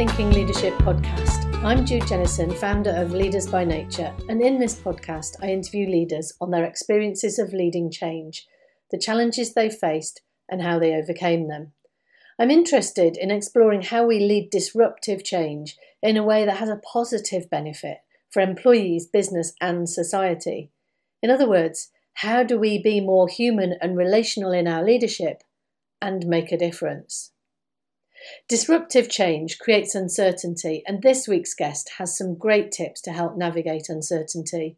Thinking 0.00 0.30
Leadership 0.30 0.72
podcast. 0.78 1.62
I'm 1.62 1.84
Jude 1.84 2.06
Jennison, 2.06 2.56
founder 2.56 2.88
of 2.88 3.12
Leaders 3.12 3.46
by 3.46 3.64
Nature, 3.64 4.14
and 4.30 4.40
in 4.40 4.58
this 4.58 4.74
podcast, 4.74 5.36
I 5.42 5.48
interview 5.48 5.86
leaders 5.86 6.32
on 6.40 6.50
their 6.50 6.64
experiences 6.64 7.38
of 7.38 7.52
leading 7.52 7.90
change, 7.90 8.46
the 8.90 8.98
challenges 8.98 9.52
they 9.52 9.68
faced, 9.68 10.22
and 10.48 10.62
how 10.62 10.78
they 10.78 10.94
overcame 10.94 11.48
them. 11.48 11.72
I'm 12.38 12.50
interested 12.50 13.18
in 13.18 13.30
exploring 13.30 13.82
how 13.82 14.06
we 14.06 14.20
lead 14.20 14.48
disruptive 14.48 15.22
change 15.22 15.76
in 16.02 16.16
a 16.16 16.24
way 16.24 16.46
that 16.46 16.56
has 16.56 16.70
a 16.70 16.80
positive 16.90 17.50
benefit 17.50 17.98
for 18.30 18.40
employees, 18.40 19.06
business, 19.06 19.52
and 19.60 19.86
society. 19.86 20.70
In 21.22 21.28
other 21.30 21.46
words, 21.46 21.90
how 22.14 22.42
do 22.42 22.58
we 22.58 22.82
be 22.82 23.02
more 23.02 23.28
human 23.28 23.74
and 23.82 23.98
relational 23.98 24.52
in 24.52 24.66
our 24.66 24.82
leadership 24.82 25.42
and 26.00 26.26
make 26.26 26.52
a 26.52 26.56
difference? 26.56 27.32
Disruptive 28.48 29.08
change 29.08 29.58
creates 29.58 29.94
uncertainty, 29.94 30.82
and 30.86 31.02
this 31.02 31.28
week's 31.28 31.54
guest 31.54 31.92
has 31.98 32.16
some 32.16 32.34
great 32.34 32.72
tips 32.72 33.00
to 33.02 33.12
help 33.12 33.36
navigate 33.36 33.88
uncertainty. 33.88 34.76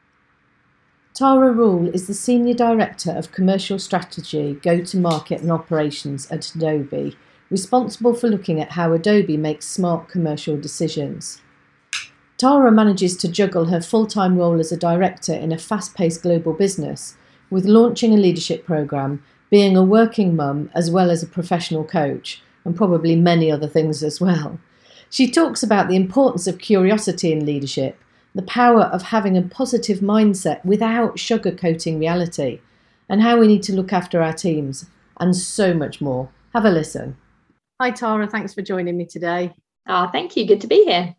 Tara 1.13 1.51
Rule 1.51 1.89
is 1.89 2.05
the 2.05 2.13
Senior 2.13 2.53
Director 2.53 3.11
of 3.11 3.31
Commercial 3.31 3.79
Strategy, 3.79 4.53
Go 4.61 4.83
to 4.83 4.97
Market 4.97 5.41
and 5.41 5.51
Operations 5.51 6.29
at 6.29 6.53
Adobe 6.53 7.17
responsible 7.49 8.13
for 8.13 8.27
looking 8.27 8.59
at 8.59 8.71
how 8.71 8.93
Adobe 8.93 9.37
makes 9.37 9.65
smart 9.65 10.09
commercial 10.09 10.57
decisions. 10.57 11.41
Tara 12.37 12.71
manages 12.71 13.17
to 13.17 13.27
juggle 13.27 13.65
her 13.65 13.81
full 13.81 14.05
time 14.05 14.37
role 14.37 14.59
as 14.59 14.71
a 14.71 14.77
director 14.77 15.33
in 15.33 15.51
a 15.51 15.57
fast 15.57 15.95
paced 15.95 16.21
global 16.21 16.53
business 16.53 17.17
with 17.49 17.65
launching 17.65 18.13
a 18.13 18.17
leadership 18.17 18.65
program, 18.65 19.23
being 19.49 19.75
a 19.75 19.83
working 19.83 20.35
mum 20.35 20.69
as 20.75 20.91
well 20.91 21.09
as 21.09 21.23
a 21.23 21.27
professional 21.27 21.83
coach, 21.83 22.41
and 22.65 22.75
probably 22.75 23.15
many 23.15 23.51
other 23.51 23.67
things 23.67 24.03
as 24.03 24.19
well. 24.19 24.59
She 25.09 25.31
talks 25.31 25.63
about 25.63 25.87
the 25.87 25.95
importance 25.95 26.47
of 26.47 26.59
curiosity 26.59 27.31
in 27.31 27.45
leadership, 27.45 27.97
the 28.35 28.41
power 28.41 28.83
of 28.83 29.03
having 29.03 29.37
a 29.37 29.41
positive 29.41 29.99
mindset 29.99 30.63
without 30.65 31.15
sugarcoating 31.15 31.99
reality, 31.99 32.59
and 33.09 33.21
how 33.21 33.39
we 33.39 33.47
need 33.47 33.63
to 33.63 33.73
look 33.73 33.93
after 33.93 34.21
our 34.21 34.33
teams, 34.33 34.85
and 35.19 35.35
so 35.35 35.73
much 35.73 36.01
more. 36.01 36.29
Have 36.53 36.65
a 36.65 36.69
listen. 36.69 37.15
Hi, 37.79 37.91
Tara. 37.91 38.27
Thanks 38.27 38.55
for 38.55 38.63
joining 38.63 38.97
me 38.97 39.05
today. 39.05 39.53
Oh, 39.87 40.09
thank 40.11 40.35
you. 40.35 40.47
Good 40.47 40.61
to 40.61 40.67
be 40.67 40.83
here. 40.85 41.15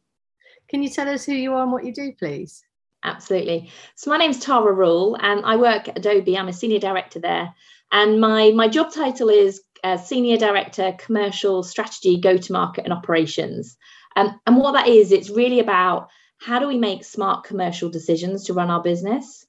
Can 0.69 0.83
you 0.83 0.89
tell 0.89 1.09
us 1.09 1.25
who 1.25 1.33
you 1.33 1.55
are 1.55 1.63
and 1.63 1.71
what 1.71 1.85
you 1.85 1.95
do, 1.95 2.13
please? 2.19 2.65
Absolutely. 3.05 3.71
So 3.95 4.11
my 4.11 4.17
name's 4.17 4.41
Tara 4.41 4.73
Rule, 4.73 5.17
and 5.21 5.45
I 5.45 5.55
work 5.55 5.87
at 5.87 5.97
Adobe. 5.97 6.37
I'm 6.37 6.49
a 6.49 6.53
senior 6.53 6.81
director 6.81 7.21
there, 7.21 7.55
and 7.93 8.21
my 8.21 8.51
my 8.51 8.67
job 8.67 8.93
title 8.93 9.29
is 9.29 9.63
uh, 9.85 9.99
senior 9.99 10.37
director, 10.37 10.97
commercial 10.99 11.63
strategy, 11.63 12.21
go 12.21 12.37
to 12.37 12.53
market, 12.53 12.83
and 12.83 12.93
operations. 12.93 13.77
Um, 14.17 14.41
and 14.45 14.57
what 14.57 14.73
that 14.73 14.89
is, 14.89 15.13
it's 15.13 15.31
really 15.31 15.61
about 15.61 16.09
how 16.41 16.59
do 16.59 16.67
we 16.67 16.77
make 16.77 17.05
smart 17.05 17.45
commercial 17.45 17.89
decisions 17.89 18.47
to 18.47 18.53
run 18.53 18.69
our 18.69 18.83
business 18.83 19.47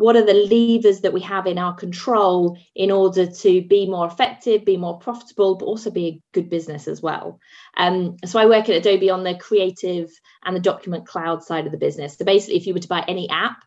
what 0.00 0.16
are 0.16 0.24
the 0.24 0.32
levers 0.32 1.02
that 1.02 1.12
we 1.12 1.20
have 1.20 1.46
in 1.46 1.58
our 1.58 1.74
control 1.74 2.58
in 2.74 2.90
order 2.90 3.26
to 3.26 3.60
be 3.60 3.86
more 3.86 4.06
effective, 4.06 4.64
be 4.64 4.78
more 4.78 4.98
profitable, 4.98 5.56
but 5.56 5.66
also 5.66 5.90
be 5.90 6.06
a 6.06 6.22
good 6.32 6.48
business 6.48 6.88
as 6.88 7.02
well. 7.02 7.38
Um, 7.76 8.16
so 8.24 8.38
I 8.38 8.46
work 8.46 8.70
at 8.70 8.76
Adobe 8.76 9.10
on 9.10 9.24
the 9.24 9.34
creative 9.34 10.10
and 10.42 10.56
the 10.56 10.60
document 10.60 11.06
cloud 11.06 11.44
side 11.44 11.66
of 11.66 11.72
the 11.72 11.78
business. 11.78 12.16
So 12.16 12.24
basically, 12.24 12.56
if 12.56 12.66
you 12.66 12.72
were 12.72 12.80
to 12.80 12.88
buy 12.88 13.04
any 13.06 13.28
app 13.28 13.58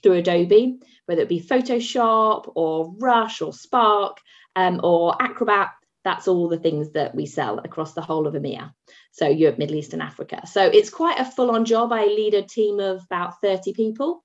through 0.00 0.12
Adobe, 0.12 0.78
whether 1.06 1.22
it 1.22 1.28
be 1.28 1.40
Photoshop 1.40 2.52
or 2.54 2.94
Rush 2.96 3.42
or 3.42 3.52
Spark 3.52 4.18
um, 4.54 4.80
or 4.84 5.20
Acrobat, 5.20 5.70
that's 6.04 6.28
all 6.28 6.48
the 6.48 6.58
things 6.58 6.92
that 6.92 7.16
we 7.16 7.26
sell 7.26 7.58
across 7.58 7.94
the 7.94 8.00
whole 8.00 8.28
of 8.28 8.34
EMEA, 8.34 8.72
so 9.10 9.26
Europe, 9.26 9.58
Middle 9.58 9.74
East, 9.74 9.92
and 9.92 10.02
Africa. 10.02 10.46
So 10.46 10.64
it's 10.64 10.88
quite 10.88 11.18
a 11.18 11.24
full 11.24 11.50
on 11.50 11.64
job. 11.64 11.92
I 11.92 12.04
lead 12.04 12.34
a 12.34 12.42
team 12.42 12.78
of 12.78 13.02
about 13.04 13.40
30 13.40 13.72
people. 13.72 14.22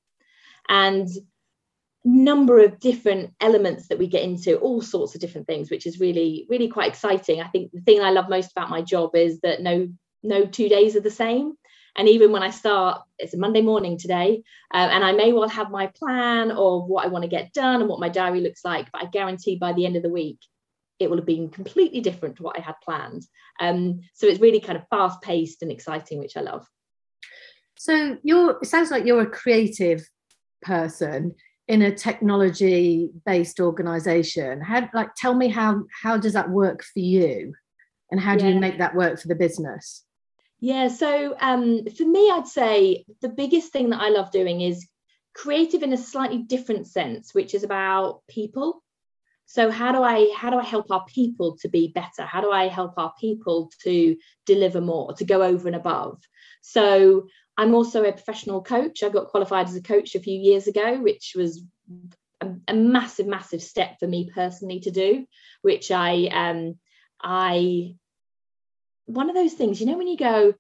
And 0.69 1.07
number 2.05 2.59
of 2.59 2.79
different 2.79 3.33
elements 3.41 3.87
that 3.87 3.97
we 3.97 4.05
get 4.05 4.21
into 4.21 4.57
all 4.57 4.79
sorts 4.79 5.15
of 5.15 5.21
different 5.21 5.47
things 5.47 5.71
which 5.71 5.87
is 5.87 5.99
really 5.99 6.45
really 6.49 6.67
quite 6.67 6.89
exciting. 6.89 7.41
I 7.41 7.47
think 7.47 7.71
the 7.71 7.81
thing 7.81 8.01
i 8.01 8.11
love 8.11 8.29
most 8.29 8.51
about 8.51 8.69
my 8.69 8.83
job 8.83 9.15
is 9.15 9.41
that 9.41 9.61
no 9.61 9.89
no 10.21 10.45
two 10.45 10.69
days 10.69 10.95
are 10.95 11.01
the 11.01 11.11
same. 11.11 11.53
And 11.97 12.07
even 12.09 12.31
when 12.31 12.43
i 12.43 12.49
start 12.51 13.01
it's 13.17 13.33
a 13.33 13.37
monday 13.37 13.61
morning 13.61 13.97
today 13.97 14.43
uh, 14.73 14.89
and 14.91 15.03
i 15.03 15.13
may 15.13 15.31
well 15.31 15.47
have 15.47 15.71
my 15.71 15.87
plan 15.87 16.51
of 16.51 16.85
what 16.87 17.05
i 17.05 17.07
want 17.07 17.23
to 17.23 17.29
get 17.29 17.53
done 17.53 17.79
and 17.79 17.89
what 17.89 18.01
my 18.01 18.09
diary 18.09 18.41
looks 18.41 18.65
like 18.65 18.91
but 18.91 19.01
i 19.01 19.05
guarantee 19.05 19.55
by 19.55 19.71
the 19.71 19.85
end 19.85 19.95
of 19.95 20.03
the 20.03 20.09
week 20.09 20.39
it 20.99 21.09
will 21.09 21.17
have 21.17 21.25
been 21.25 21.49
completely 21.49 22.01
different 22.01 22.35
to 22.35 22.43
what 22.43 22.59
i 22.59 22.61
had 22.61 22.75
planned. 22.83 23.25
Um, 23.59 24.01
so 24.13 24.27
it's 24.27 24.41
really 24.41 24.59
kind 24.59 24.77
of 24.77 24.87
fast 24.89 25.21
paced 25.21 25.61
and 25.61 25.71
exciting 25.71 26.19
which 26.19 26.37
i 26.37 26.41
love. 26.41 26.67
So 27.77 28.17
you're 28.23 28.59
it 28.61 28.67
sounds 28.67 28.91
like 28.91 29.05
you're 29.05 29.21
a 29.21 29.37
creative 29.41 30.07
person 30.61 31.35
in 31.67 31.81
a 31.81 31.95
technology 31.95 33.09
based 33.25 33.59
organization? 33.59 34.61
How 34.61 34.89
like 34.93 35.09
tell 35.15 35.33
me 35.33 35.47
how 35.47 35.83
how 36.03 36.17
does 36.17 36.33
that 36.33 36.49
work 36.49 36.83
for 36.83 36.99
you? 36.99 37.53
And 38.11 38.19
how 38.19 38.35
do 38.35 38.45
yeah. 38.45 38.53
you 38.53 38.59
make 38.59 38.77
that 38.77 38.95
work 38.95 39.19
for 39.19 39.27
the 39.27 39.35
business? 39.35 40.03
Yeah 40.59 40.87
so 40.87 41.35
um, 41.41 41.85
for 41.95 42.05
me 42.05 42.31
i'd 42.31 42.47
say 42.47 43.05
the 43.21 43.29
biggest 43.29 43.71
thing 43.73 43.89
that 43.89 44.01
i 44.01 44.09
love 44.09 44.31
doing 44.31 44.61
is 44.61 44.87
creative 45.35 45.83
in 45.83 45.93
a 45.93 45.97
slightly 45.97 46.39
different 46.39 46.87
sense 46.87 47.33
which 47.33 47.53
is 47.53 47.63
about 47.63 48.21
people. 48.27 48.81
So 49.45 49.69
how 49.69 49.91
do 49.91 50.01
i 50.01 50.33
how 50.35 50.49
do 50.49 50.57
i 50.57 50.63
help 50.63 50.89
our 50.89 51.05
people 51.05 51.57
to 51.57 51.67
be 51.67 51.89
better? 51.89 52.23
How 52.23 52.41
do 52.41 52.51
i 52.51 52.67
help 52.67 52.93
our 52.97 53.13
people 53.19 53.69
to 53.83 54.15
deliver 54.45 54.81
more 54.81 55.13
to 55.13 55.25
go 55.25 55.43
over 55.43 55.67
and 55.67 55.75
above? 55.75 56.19
So 56.61 57.27
I'm 57.57 57.73
also 57.73 58.03
a 58.03 58.11
professional 58.11 58.61
coach. 58.61 59.03
I 59.03 59.09
got 59.09 59.27
qualified 59.27 59.67
as 59.67 59.75
a 59.75 59.81
coach 59.81 60.15
a 60.15 60.19
few 60.19 60.37
years 60.37 60.67
ago, 60.67 60.99
which 61.01 61.33
was 61.35 61.63
a, 62.41 62.49
a 62.67 62.73
massive, 62.73 63.27
massive 63.27 63.61
step 63.61 63.97
for 63.99 64.07
me 64.07 64.29
personally 64.33 64.81
to 64.81 64.91
do. 64.91 65.25
Which 65.61 65.91
I, 65.91 66.27
um, 66.31 66.75
I, 67.21 67.95
one 69.05 69.29
of 69.29 69.35
those 69.35 69.53
things, 69.53 69.79
you 69.79 69.87
know, 69.87 69.97
when 69.97 70.07
you 70.07 70.17
go, 70.17 70.53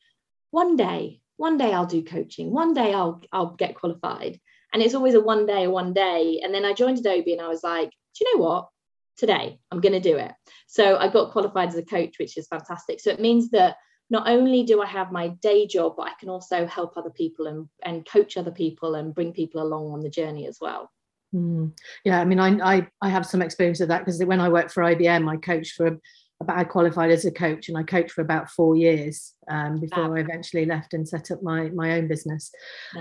one 0.51 0.77
day, 0.77 1.19
one 1.37 1.57
day 1.57 1.73
I'll 1.73 1.85
do 1.85 2.03
coaching, 2.03 2.51
one 2.51 2.73
day 2.73 2.93
I'll 2.93 3.21
I'll 3.31 3.55
get 3.55 3.75
qualified, 3.75 4.39
and 4.71 4.81
it's 4.81 4.95
always 4.95 5.15
a 5.15 5.19
one 5.19 5.45
day, 5.45 5.67
one 5.67 5.93
day. 5.93 6.39
And 6.41 6.53
then 6.53 6.63
I 6.63 6.73
joined 6.73 6.99
Adobe, 6.99 7.33
and 7.33 7.41
I 7.41 7.49
was 7.49 7.63
like, 7.63 7.89
do 7.89 8.25
you 8.25 8.37
know 8.37 8.43
what? 8.43 8.69
Today 9.17 9.59
I'm 9.71 9.81
going 9.81 9.93
to 9.93 9.99
do 9.99 10.17
it. 10.17 10.31
So 10.67 10.97
I 10.97 11.09
got 11.09 11.31
qualified 11.31 11.69
as 11.69 11.75
a 11.75 11.83
coach, 11.83 12.15
which 12.19 12.37
is 12.37 12.47
fantastic. 12.47 12.99
So 12.99 13.11
it 13.11 13.19
means 13.19 13.49
that 13.51 13.77
not 14.09 14.27
only 14.27 14.63
do 14.63 14.81
I 14.81 14.85
have 14.85 15.11
my 15.11 15.29
day 15.29 15.65
job, 15.65 15.95
but 15.97 16.07
I 16.07 16.13
can 16.19 16.29
also 16.29 16.67
help 16.67 16.95
other 16.95 17.09
people 17.09 17.47
and, 17.47 17.67
and 17.83 18.05
coach 18.05 18.37
other 18.37 18.51
people 18.51 18.95
and 18.95 19.15
bring 19.15 19.33
people 19.33 19.61
along 19.61 19.91
on 19.91 20.01
the 20.01 20.09
journey 20.09 20.47
as 20.47 20.59
well. 20.61 20.91
Mm. 21.33 21.71
Yeah, 22.03 22.21
I 22.21 22.25
mean, 22.25 22.39
I, 22.39 22.75
I, 22.75 22.87
I 23.01 23.09
have 23.09 23.25
some 23.25 23.41
experience 23.41 23.81
of 23.81 23.87
that 23.89 24.05
because 24.05 24.23
when 24.23 24.39
I 24.39 24.49
worked 24.49 24.71
for 24.71 24.83
IBM, 24.83 25.29
I 25.29 25.37
coached 25.37 25.75
for 25.75 25.99
about 26.41 26.57
I 26.57 26.63
qualified 26.65 27.11
as 27.11 27.25
a 27.25 27.31
coach 27.31 27.69
and 27.69 27.77
I 27.77 27.83
coached 27.83 28.11
for 28.11 28.21
about 28.21 28.49
four 28.49 28.75
years 28.75 29.33
um, 29.49 29.79
before 29.79 30.09
wow. 30.09 30.15
I 30.15 30.19
eventually 30.19 30.65
left 30.65 30.93
and 30.93 31.07
set 31.07 31.31
up 31.31 31.41
my 31.41 31.69
my 31.69 31.93
own 31.93 32.07
business. 32.07 32.51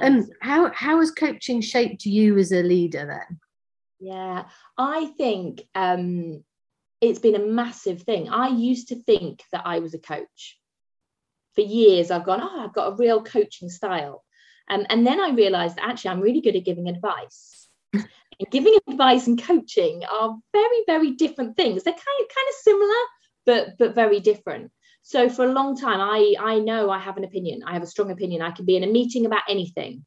And 0.01 0.23
um, 0.23 0.31
how 0.41 0.71
how 0.73 1.01
has 1.01 1.11
coaching 1.11 1.61
shaped 1.61 2.07
you 2.07 2.39
as 2.39 2.53
a 2.53 2.63
leader 2.63 3.07
then? 3.07 3.41
Yeah, 4.01 4.45
I 4.79 5.07
think 5.17 5.63
um, 5.75 6.45
it's 7.00 7.19
been 7.19 7.35
a 7.35 7.47
massive 7.47 8.03
thing. 8.03 8.29
I 8.29 8.49
used 8.49 8.89
to 8.89 9.03
think 9.03 9.43
that 9.53 9.62
I 9.65 9.81
was 9.81 9.95
a 9.95 9.99
coach 9.99 10.59
for 11.55 11.62
years 11.62 12.11
I've 12.11 12.25
gone, 12.25 12.41
oh, 12.43 12.65
I've 12.65 12.75
got 12.75 12.93
a 12.93 12.97
real 12.97 13.23
coaching 13.23 13.69
style. 13.69 14.25
Um, 14.69 14.87
and 14.89 15.06
then 15.06 15.21
I 15.21 15.31
realized 15.31 15.77
that 15.77 15.89
actually 15.89 16.12
I'm 16.12 16.21
really 16.21 16.41
good 16.41 16.56
at 16.56 16.65
giving 16.65 16.89
advice. 16.89 17.69
and 17.93 18.51
giving 18.51 18.77
advice 18.89 19.27
and 19.27 19.43
coaching 19.43 20.03
are 20.05 20.37
very, 20.53 20.85
very 20.87 21.12
different 21.12 21.56
things. 21.56 21.83
They're 21.83 21.93
kind 21.93 22.21
of 22.21 22.35
kind 22.35 22.49
of 22.49 22.55
similar, 22.62 23.03
but 23.47 23.79
but 23.79 23.95
very 23.95 24.21
different. 24.21 24.73
So 25.03 25.29
for 25.29 25.45
a 25.45 25.53
long 25.53 25.77
time, 25.77 26.01
I 26.01 26.35
I 26.39 26.59
know 26.61 26.91
I 26.91 26.99
have 26.99 27.17
an 27.17 27.25
opinion. 27.25 27.62
I 27.67 27.75
have 27.75 27.83
a 27.83 27.87
strong 27.87 28.11
opinion. 28.11 28.43
I 28.43 28.53
can 28.53 28.65
be 28.65 28.77
in 28.77 28.85
a 28.85 28.89
meeting 28.89 29.27
about 29.27 29.43
anything. 29.49 30.05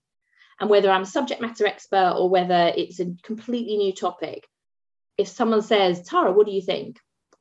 And 0.60 0.70
whether 0.72 0.90
I'm 0.90 1.04
a 1.04 1.06
subject 1.06 1.40
matter 1.40 1.68
expert 1.68 2.16
or 2.18 2.30
whether 2.30 2.74
it's 2.76 3.00
a 3.00 3.14
completely 3.22 3.78
new 3.78 3.94
topic, 3.94 4.48
if 5.18 5.28
someone 5.28 5.62
says, 5.62 6.02
Tara, 6.02 6.32
what 6.32 6.48
do 6.48 6.52
you 6.52 6.64
think? 6.64 7.00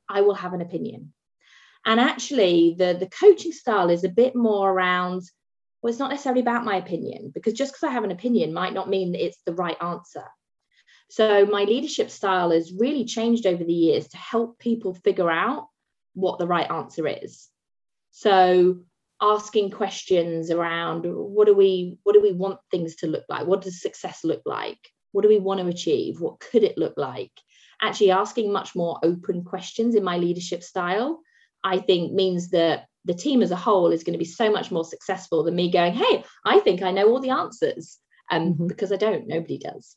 I 0.08 0.20
will 0.20 0.34
have 0.34 0.52
an 0.52 0.60
opinion. 0.60 1.14
And 1.86 2.00
actually, 2.00 2.74
the, 2.76 2.96
the 2.98 3.08
coaching 3.08 3.52
style 3.52 3.90
is 3.90 4.02
a 4.02 4.08
bit 4.08 4.34
more 4.34 4.70
around, 4.70 5.22
well, 5.80 5.90
it's 5.90 6.00
not 6.00 6.10
necessarily 6.10 6.40
about 6.40 6.64
my 6.64 6.76
opinion, 6.76 7.30
because 7.32 7.52
just 7.52 7.72
because 7.72 7.88
I 7.88 7.92
have 7.92 8.02
an 8.02 8.10
opinion 8.10 8.52
might 8.52 8.74
not 8.74 8.90
mean 8.90 9.12
that 9.12 9.24
it's 9.24 9.38
the 9.46 9.54
right 9.54 9.80
answer. 9.80 10.24
So 11.08 11.46
my 11.46 11.62
leadership 11.62 12.10
style 12.10 12.50
has 12.50 12.72
really 12.76 13.04
changed 13.04 13.46
over 13.46 13.62
the 13.62 13.72
years 13.72 14.08
to 14.08 14.16
help 14.16 14.58
people 14.58 14.94
figure 14.94 15.30
out 15.30 15.68
what 16.14 16.40
the 16.40 16.46
right 16.48 16.68
answer 16.68 17.06
is. 17.06 17.48
So 18.10 18.80
asking 19.20 19.70
questions 19.70 20.50
around 20.50 21.04
what 21.06 21.46
do 21.46 21.54
we 21.54 21.98
what 22.02 22.12
do 22.12 22.20
we 22.20 22.32
want 22.32 22.58
things 22.70 22.96
to 22.96 23.06
look 23.06 23.24
like 23.30 23.46
what 23.46 23.62
does 23.62 23.80
success 23.80 24.24
look 24.24 24.42
like 24.44 24.78
what 25.12 25.22
do 25.22 25.28
we 25.28 25.38
want 25.38 25.58
to 25.58 25.66
achieve 25.66 26.20
what 26.20 26.38
could 26.38 26.62
it 26.62 26.76
look 26.76 26.92
like 26.98 27.32
actually 27.80 28.10
asking 28.10 28.52
much 28.52 28.74
more 28.74 28.98
open 29.02 29.42
questions 29.42 29.94
in 29.94 30.04
my 30.04 30.18
leadership 30.18 30.62
style 30.62 31.20
i 31.66 31.78
think 31.78 32.12
means 32.12 32.50
that 32.50 32.86
the 33.04 33.14
team 33.14 33.42
as 33.42 33.50
a 33.50 33.56
whole 33.56 33.92
is 33.92 34.02
going 34.02 34.12
to 34.12 34.18
be 34.18 34.24
so 34.24 34.50
much 34.50 34.70
more 34.70 34.84
successful 34.84 35.44
than 35.44 35.54
me 35.54 35.70
going 35.70 35.92
hey 35.92 36.24
i 36.44 36.58
think 36.60 36.82
i 36.82 36.90
know 36.90 37.08
all 37.08 37.20
the 37.20 37.30
answers 37.30 37.98
um, 38.30 38.54
mm-hmm. 38.54 38.66
because 38.66 38.92
i 38.92 38.96
don't 38.96 39.26
nobody 39.28 39.58
does 39.58 39.96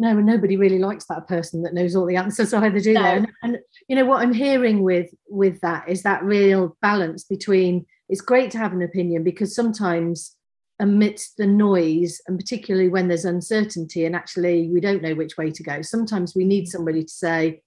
no, 0.00 0.16
and 0.16 0.24
nobody 0.24 0.56
really 0.56 0.78
likes 0.78 1.04
that 1.10 1.28
person 1.28 1.62
that 1.62 1.74
knows 1.74 1.94
all 1.94 2.06
the 2.06 2.16
answers 2.16 2.54
either, 2.54 2.80
do 2.80 2.94
no. 2.94 3.02
they? 3.02 3.16
And, 3.16 3.28
and, 3.42 3.58
you 3.86 3.94
know 3.94 4.06
what 4.06 4.22
I'm 4.22 4.32
hearing 4.32 4.82
with 4.82 5.10
with 5.28 5.60
that 5.60 5.90
is 5.90 6.02
that 6.04 6.24
real 6.24 6.74
balance 6.80 7.24
between 7.24 7.84
it's 8.08 8.22
great 8.22 8.50
to 8.52 8.58
have 8.58 8.72
an 8.72 8.80
opinion 8.80 9.22
because 9.22 9.54
sometimes 9.54 10.36
amidst 10.80 11.36
the 11.36 11.46
noise 11.46 12.18
and 12.26 12.38
particularly 12.38 12.88
when 12.88 13.08
there's 13.08 13.26
uncertainty 13.26 14.06
and 14.06 14.16
actually 14.16 14.70
we 14.72 14.80
don't 14.80 15.02
know 15.02 15.14
which 15.14 15.36
way 15.36 15.50
to 15.50 15.62
go, 15.62 15.82
sometimes 15.82 16.34
we 16.34 16.46
need 16.46 16.66
somebody 16.66 17.02
to 17.02 17.12
say, 17.12 17.60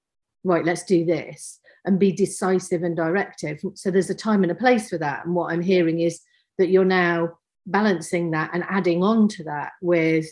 right, 0.44 0.66
let's 0.66 0.84
do 0.86 1.06
this 1.06 1.60
and 1.86 2.00
be 2.00 2.12
decisive 2.12 2.84
and 2.84 2.96
directive. 2.96 3.60
So 3.76 3.92
there's 3.92 4.10
a 4.10 4.16
time 4.16 4.44
and 4.44 4.52
a 4.52 4.56
place 4.56 4.90
for 4.90 4.98
that. 4.98 5.26
And 5.26 5.36
what 5.36 5.52
I'm 5.52 5.62
hearing 5.62 6.00
is 6.00 6.22
that 6.58 6.70
you're 6.70 6.86
now 6.86 7.38
balancing 7.66 8.32
that 8.32 8.52
and 8.54 8.64
adding 8.70 9.04
on 9.04 9.28
to 9.30 9.44
that 9.46 9.72
with 9.82 10.26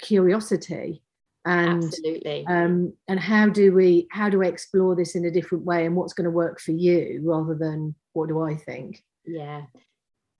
curiosity 0.00 1.02
and 1.44 1.84
absolutely 1.84 2.44
um, 2.46 2.92
and 3.08 3.18
how 3.18 3.48
do 3.48 3.72
we 3.72 4.06
how 4.10 4.28
do 4.28 4.38
we 4.38 4.48
explore 4.48 4.94
this 4.94 5.14
in 5.14 5.24
a 5.24 5.30
different 5.30 5.64
way 5.64 5.86
and 5.86 5.96
what's 5.96 6.12
going 6.12 6.24
to 6.24 6.30
work 6.30 6.60
for 6.60 6.72
you 6.72 7.20
rather 7.24 7.54
than 7.54 7.94
what 8.12 8.28
do 8.28 8.42
i 8.42 8.54
think 8.54 9.02
yeah 9.26 9.62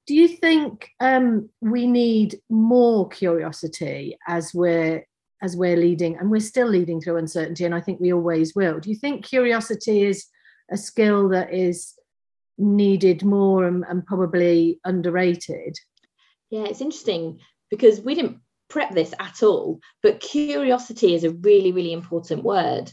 do 0.06 0.14
you 0.14 0.28
think 0.28 0.90
um, 0.98 1.48
we 1.60 1.86
need 1.86 2.40
more 2.48 3.08
curiosity 3.08 4.18
as 4.26 4.52
we're 4.52 5.06
as 5.42 5.56
we're 5.56 5.76
leading 5.76 6.16
and 6.16 6.30
we're 6.30 6.40
still 6.40 6.68
leading 6.68 7.00
through 7.00 7.16
uncertainty 7.16 7.64
and 7.64 7.74
i 7.74 7.80
think 7.80 8.00
we 8.00 8.12
always 8.12 8.54
will 8.54 8.78
do 8.78 8.90
you 8.90 8.96
think 8.96 9.24
curiosity 9.24 10.02
is 10.02 10.26
a 10.70 10.76
skill 10.76 11.28
that 11.28 11.52
is 11.52 11.94
needed 12.58 13.24
more 13.24 13.64
and, 13.64 13.84
and 13.88 14.04
probably 14.06 14.78
underrated 14.84 15.76
yeah 16.50 16.64
it's 16.64 16.80
interesting 16.80 17.38
because 17.70 18.00
we 18.00 18.14
didn't 18.14 18.40
prep 18.70 18.94
this 18.94 19.12
at 19.18 19.42
all, 19.42 19.80
but 20.02 20.20
curiosity 20.20 21.14
is 21.14 21.24
a 21.24 21.30
really, 21.30 21.72
really 21.72 21.92
important 21.92 22.42
word. 22.42 22.90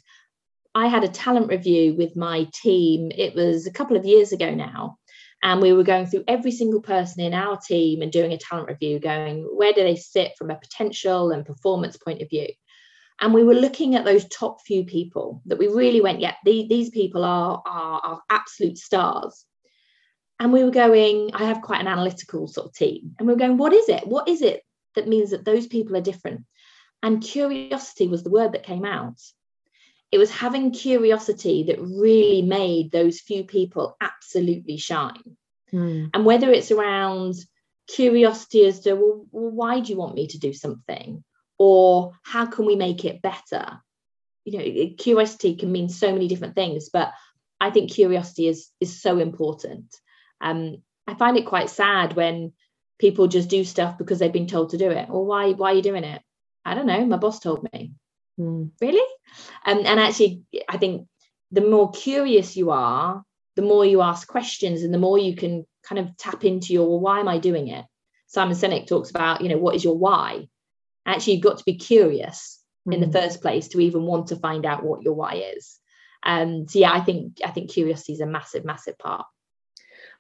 I 0.76 0.88
had 0.88 1.04
a 1.04 1.08
talent 1.10 1.48
review 1.48 1.96
with 1.96 2.18
my 2.18 2.50
team. 2.54 3.12
It 3.16 3.34
was 3.34 3.66
a 3.66 3.72
couple 3.72 3.96
of 3.96 4.06
years 4.06 4.34
ago 4.34 4.54
now. 4.54 4.98
And 5.44 5.62
we 5.62 5.74
were 5.74 5.84
going 5.84 6.08
through 6.08 6.24
every 6.28 6.52
single 6.52 6.82
person 6.82 7.24
in 7.24 7.34
our 7.34 7.58
team 7.58 8.02
and 8.02 8.12
doing 8.12 8.34
a 8.34 8.38
talent 8.38 8.68
review, 8.68 9.00
going, 9.00 9.44
where 9.44 9.74
do 9.74 9.84
they 9.84 9.96
sit 9.96 10.34
from 10.38 10.50
a 10.50 10.56
potential 10.56 11.32
and 11.32 11.46
performance 11.46 11.96
point 11.96 12.22
of 12.22 12.30
view? 12.30 12.48
And 13.20 13.34
we 13.34 13.44
were 13.44 13.54
looking 13.54 13.96
at 13.96 14.06
those 14.06 14.28
top 14.30 14.62
few 14.62 14.84
people 14.84 15.42
that 15.46 15.58
we 15.58 15.68
really 15.68 16.02
went, 16.02 16.20
yeah, 16.20 16.36
the, 16.44 16.68
these 16.70 16.90
people 16.90 17.24
are, 17.24 17.62
are, 17.66 18.02
are 18.04 18.22
absolute 18.30 18.78
stars. 18.78 19.46
And 20.40 20.54
we 20.54 20.64
were 20.64 20.72
going, 20.72 21.32
I 21.34 21.46
have 21.46 21.62
quite 21.62 21.82
an 21.82 21.88
analytical 21.88 22.48
sort 22.48 22.68
of 22.68 22.74
team. 22.74 23.16
And 23.18 23.28
we 23.28 23.34
were 23.34 23.40
going, 23.40 23.58
what 23.58 23.74
is 23.74 23.90
it? 23.90 24.06
What 24.08 24.28
is 24.28 24.42
it 24.42 24.64
that 24.98 25.08
means 25.08 25.30
that 25.30 25.46
those 25.46 25.68
people 25.68 25.96
are 25.96 26.02
different. 26.02 26.44
And 27.02 27.22
curiosity 27.22 28.08
was 28.08 28.24
the 28.24 28.32
word 28.32 28.52
that 28.52 28.64
came 28.64 28.84
out. 28.84 29.22
It 30.12 30.18
was 30.18 30.32
having 30.32 30.72
curiosity 30.72 31.64
that 31.64 31.82
really 31.82 32.42
made 32.42 32.92
those 32.92 33.20
few 33.20 33.44
people 33.44 33.98
absolutely 34.00 34.78
shine. 34.78 35.38
Mm. 35.74 36.12
And 36.14 36.26
whether 36.26 36.50
it's 36.50 36.72
around 36.72 37.36
curiosity 37.88 38.66
as 38.66 38.82
to, 38.82 38.94
well, 38.94 39.26
well, 39.32 39.52
why 39.52 39.80
do 39.80 39.92
you 39.92 39.98
want 39.98 40.16
me 40.16 40.28
to 40.28 40.40
do 40.40 40.54
something? 40.54 41.24
Or 41.58 42.14
how 42.24 42.46
can 42.46 42.66
we 42.66 42.76
make 42.76 43.04
it 43.04 43.22
better? 43.22 43.82
You 44.46 44.58
know, 44.58 44.96
curiosity 44.98 45.56
can 45.56 45.72
mean 45.72 45.90
so 45.90 46.14
many 46.14 46.28
different 46.28 46.56
things, 46.56 46.90
but 46.90 47.12
I 47.60 47.72
think 47.72 47.92
curiosity 47.92 48.48
is 48.48 48.70
is 48.80 49.02
so 49.02 49.20
important. 49.20 49.94
Um, 50.40 50.84
I 51.08 51.16
find 51.16 51.38
it 51.38 51.46
quite 51.46 51.70
sad 51.70 52.16
when 52.16 52.54
people 53.00 53.28
just 53.28 53.50
do 53.50 53.64
stuff 53.64 53.98
because 53.98 54.20
they've 54.20 54.32
been 54.32 54.48
told 54.48 54.70
to 54.70 54.78
do 54.78 54.90
it. 54.92 55.10
Or 55.10 55.26
why 55.26 55.52
why 55.54 55.72
are 55.72 55.76
you 55.76 55.82
doing 55.82 56.04
it? 56.04 56.22
I 56.64 56.76
don't 56.76 56.86
know. 56.86 57.06
My 57.06 57.18
boss 57.18 57.40
told 57.40 57.68
me. 57.74 57.94
Mm. 58.40 58.72
Really? 58.82 59.14
Um, 59.66 59.80
and 59.80 60.00
actually, 60.00 60.44
I 60.70 60.78
think 60.78 61.08
the 61.52 61.62
more 61.62 61.92
curious 61.92 62.56
you 62.56 62.72
are, 62.72 63.24
the 63.56 63.62
more 63.62 63.86
you 63.86 64.02
ask 64.02 64.28
questions, 64.28 64.84
and 64.84 64.94
the 64.94 65.00
more 65.00 65.18
you 65.18 65.36
can 65.36 65.66
kind 65.88 66.00
of 66.00 66.16
tap 66.18 66.46
into 66.46 66.74
your 66.74 66.88
well, 66.88 67.00
why 67.00 67.20
am 67.20 67.28
I 67.28 67.38
doing 67.38 67.70
it? 67.70 67.86
Simon 68.28 68.56
Sinek 68.56 68.88
talks 68.88 69.10
about, 69.10 69.42
you 69.42 69.50
know, 69.50 69.58
what 69.58 69.76
is 69.76 69.84
your 69.84 69.98
why? 69.98 70.48
Actually, 71.06 71.34
you've 71.34 71.44
got 71.44 71.58
to 71.58 71.66
be 71.66 71.76
curious 71.76 72.62
mm. 72.88 72.94
in 72.94 73.00
the 73.00 73.08
hmm. 73.08 73.14
first 73.14 73.42
place 73.42 73.70
to 73.70 73.80
even 73.80 74.04
want 74.04 74.28
to 74.28 74.36
find 74.36 74.66
out 74.66 74.84
what 74.84 75.02
your 75.02 75.14
why 75.14 75.36
is. 75.56 75.80
And 76.24 76.62
um, 76.62 76.68
so 76.68 76.80
yeah, 76.80 76.92
I 76.92 77.00
think 77.00 77.38
I 77.46 77.52
think 77.52 77.72
curiosity 77.72 78.14
is 78.14 78.22
a 78.22 78.26
massive, 78.26 78.66
massive 78.66 78.98
part. 78.98 79.26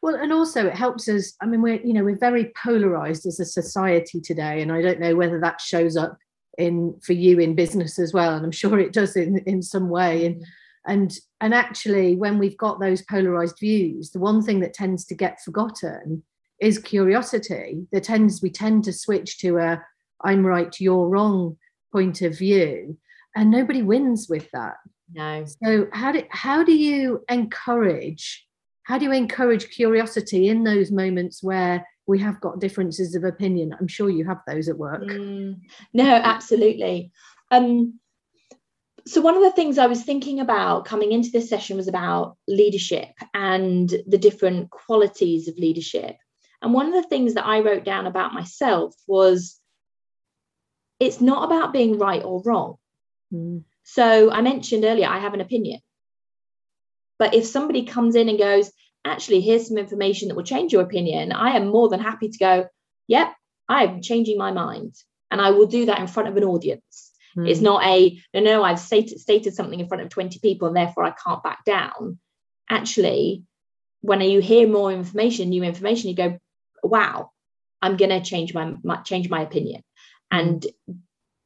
Well, 0.02 0.16
and 0.16 0.31
also 0.31 0.68
it 0.68 0.75
helps 0.75 1.10
us. 1.10 1.34
I 1.42 1.48
mean, 1.48 1.62
we're 1.62 1.81
you 1.81 1.94
know 1.94 2.04
we're 2.04 2.18
very 2.18 2.54
polarized 2.64 3.25
as 3.25 3.40
a 3.40 3.46
society 3.46 4.22
today, 4.22 4.62
and 4.62 4.72
I 4.72 4.81
don't 4.81 5.00
know 5.00 5.16
whether 5.16 5.40
that 5.42 5.60
shows 5.60 5.98
up 5.98 6.18
in 6.57 7.00
for 7.04 7.13
you 7.13 7.39
in 7.39 7.56
business 7.56 8.00
as 8.00 8.13
well, 8.13 8.36
and 8.36 8.45
I'm 8.45 8.51
sure 8.51 8.80
it 8.80 8.94
does 8.94 9.15
in 9.15 9.39
in 9.39 9.62
some 9.62 9.89
way. 9.89 10.25
And 10.25 10.45
and 10.86 11.18
and 11.42 11.54
actually, 11.54 12.15
when 12.15 12.39
we've 12.39 12.57
got 12.57 12.80
those 12.80 13.01
polarized 13.04 13.59
views, 13.59 14.12
the 14.12 14.19
one 14.19 14.42
thing 14.42 14.59
that 14.62 14.74
tends 14.74 15.06
to 15.06 15.15
get 15.15 15.42
forgotten 15.42 16.24
is 16.59 16.80
curiosity. 16.80 17.88
There 17.92 18.01
tends 18.01 18.42
we 18.42 18.50
tend 18.50 18.83
to 18.86 18.94
switch 18.94 19.38
to 19.39 19.57
a 19.57 19.83
I'm 20.24 20.45
right, 20.45 20.75
you're 20.80 21.07
wrong 21.07 21.57
point 21.92 22.21
of 22.21 22.38
view, 22.38 22.98
and 23.36 23.51
nobody 23.51 23.81
wins 23.81 24.27
with 24.30 24.50
that. 24.51 24.75
No. 25.13 25.45
So 25.63 25.88
how 25.94 26.12
do 26.12 26.24
how 26.30 26.63
do 26.63 26.74
you 26.74 27.24
encourage 27.30 28.45
how 28.83 28.98
do 28.98 29.06
you 29.06 29.12
encourage 29.12 29.69
curiosity 29.69 30.48
in 30.48 30.63
those 30.63 30.92
moments 30.92 31.44
where 31.44 31.86
we 32.07 32.19
have 32.19 32.39
got 32.39 32.59
differences 32.59 33.15
of 33.15 33.25
opinion. 33.25 33.75
I'm 33.77 33.88
sure 33.88 34.09
you 34.09 34.25
have 34.25 34.42
those 34.48 34.69
at 34.69 34.77
work. 34.77 35.04
Mm, 35.04 35.59
no 35.94 36.06
absolutely. 36.06 37.12
Um, 37.51 38.00
so 39.06 39.21
one 39.21 39.38
of 39.38 39.44
the 39.44 39.51
things 39.51 39.77
i 39.77 39.88
was 39.88 40.04
thinking 40.04 40.42
about 40.42 40.83
coming 40.83 41.13
into 41.13 41.30
this 41.31 41.49
session 41.49 41.78
was 41.78 41.87
about 41.87 42.35
leadership 42.47 43.09
and 43.33 43.94
the 44.06 44.18
different 44.18 44.69
qualities 44.69 45.47
of 45.47 45.57
leadership. 45.57 46.18
And 46.61 46.73
one 46.73 46.87
of 46.87 46.94
the 46.94 47.07
things 47.07 47.35
that 47.35 47.45
i 47.45 47.59
wrote 47.59 47.83
down 47.83 48.07
about 48.07 48.33
myself 48.33 48.95
was 49.06 49.59
it's 50.99 51.21
not 51.21 51.45
about 51.45 51.73
being 51.73 51.97
right 51.99 52.23
or 52.23 52.42
wrong. 52.44 52.78
Mm. 53.33 53.64
so 53.83 54.31
i 54.31 54.40
mentioned 54.42 54.85
earlier 54.85 55.07
i 55.07 55.19
have 55.19 55.33
an 55.33 55.42
opinion. 55.42 55.81
But 57.19 57.33
if 57.33 57.45
somebody 57.45 57.83
comes 57.83 58.16
in 58.16 58.30
and 58.30 58.37
goes, 58.37 58.71
actually, 59.07 59.42
here's 59.42 59.68
some 59.68 59.78
information 59.78 60.28
that 60.28 60.35
will 60.35 60.44
change 60.44 60.73
your 60.73 60.81
opinion, 60.81 61.31
I 61.31 61.56
am 61.57 61.68
more 61.68 61.90
than 61.90 61.99
happy 61.99 62.30
to 62.30 62.37
go, 62.37 62.68
yep, 63.07 63.33
I'm 63.68 64.02
changing 64.02 64.37
my 64.37 64.52
mind. 64.52 64.95
And 65.30 65.42
I 65.42 65.52
will 65.52 65.68
do 65.68 65.87
that 65.87 65.99
in 65.99 66.07
front 66.07 66.30
of 66.30 66.37
an 66.37 66.44
audience. 66.44 67.11
Mm. 67.37 67.49
It's 67.49 67.59
not 67.59 67.83
a, 67.83 68.21
no, 68.33 68.40
no, 68.40 68.64
I've 68.64 68.80
stated, 68.80 69.19
stated 69.19 69.54
something 69.54 69.80
in 69.80 69.87
front 69.87 70.04
of 70.04 70.09
20 70.09 70.40
people 70.40 70.68
and 70.68 70.78
therefore 70.78 71.04
I 71.04 71.11
can't 71.11 71.44
back 71.44 71.66
down. 71.66 72.19
Actually, 72.69 73.44
when 74.02 74.21
you 74.21 74.40
hear 74.40 74.68
more 74.68 74.92
information, 74.92 75.49
new 75.49 75.64
information, 75.64 76.09
you 76.09 76.16
go, 76.16 76.40
wow, 76.83 77.31
I'm 77.81 77.97
going 77.97 78.11
to 78.11 78.21
change 78.21 78.54
my, 78.54 78.73
my, 78.83 78.97
change 78.97 79.30
my 79.30 79.42
opinion. 79.42 79.83
And, 80.31 80.66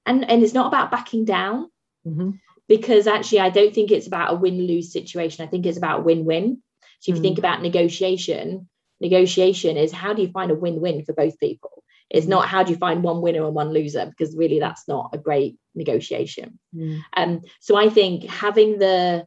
and, 0.06 0.30
and 0.30 0.44
it's 0.44 0.54
not 0.54 0.68
about 0.68 0.92
backing 0.92 1.26
down. 1.26 1.70
Mm-hmm 2.06 2.32
because 2.72 3.06
actually 3.06 3.42
I 3.42 3.50
don't 3.50 3.76
think 3.76 3.92
it's 3.92 4.08
about 4.08 4.32
a 4.32 4.38
win-lose 4.38 4.94
situation. 4.94 5.46
I 5.46 5.50
think 5.50 5.66
it's 5.66 5.78
about 5.78 6.06
win-win. 6.06 6.64
So 7.02 7.12
if 7.12 7.18
you 7.18 7.22
think 7.22 7.36
mm. 7.36 7.40
about 7.40 7.64
negotiation, 7.64 8.70
negotiation 9.00 9.76
is 9.76 9.92
how 9.92 10.14
do 10.14 10.22
you 10.22 10.30
find 10.30 10.52
a 10.52 10.56
win-win 10.56 11.04
for 11.04 11.14
both 11.14 11.40
people? 11.40 11.84
It's 12.12 12.28
not 12.28 12.48
how 12.48 12.64
do 12.64 12.72
you 12.72 12.78
find 12.78 13.04
one 13.04 13.22
winner 13.22 13.44
and 13.46 13.56
one 13.56 13.74
loser 13.74 14.06
because 14.06 14.36
really 14.36 14.60
that's 14.60 14.88
not 14.88 15.10
a 15.14 15.18
great 15.18 15.58
negotiation. 15.74 16.60
Mm. 16.76 17.02
Um, 17.18 17.42
so 17.60 17.76
I 17.76 17.90
think 17.90 18.30
having 18.30 18.78
the 18.78 19.26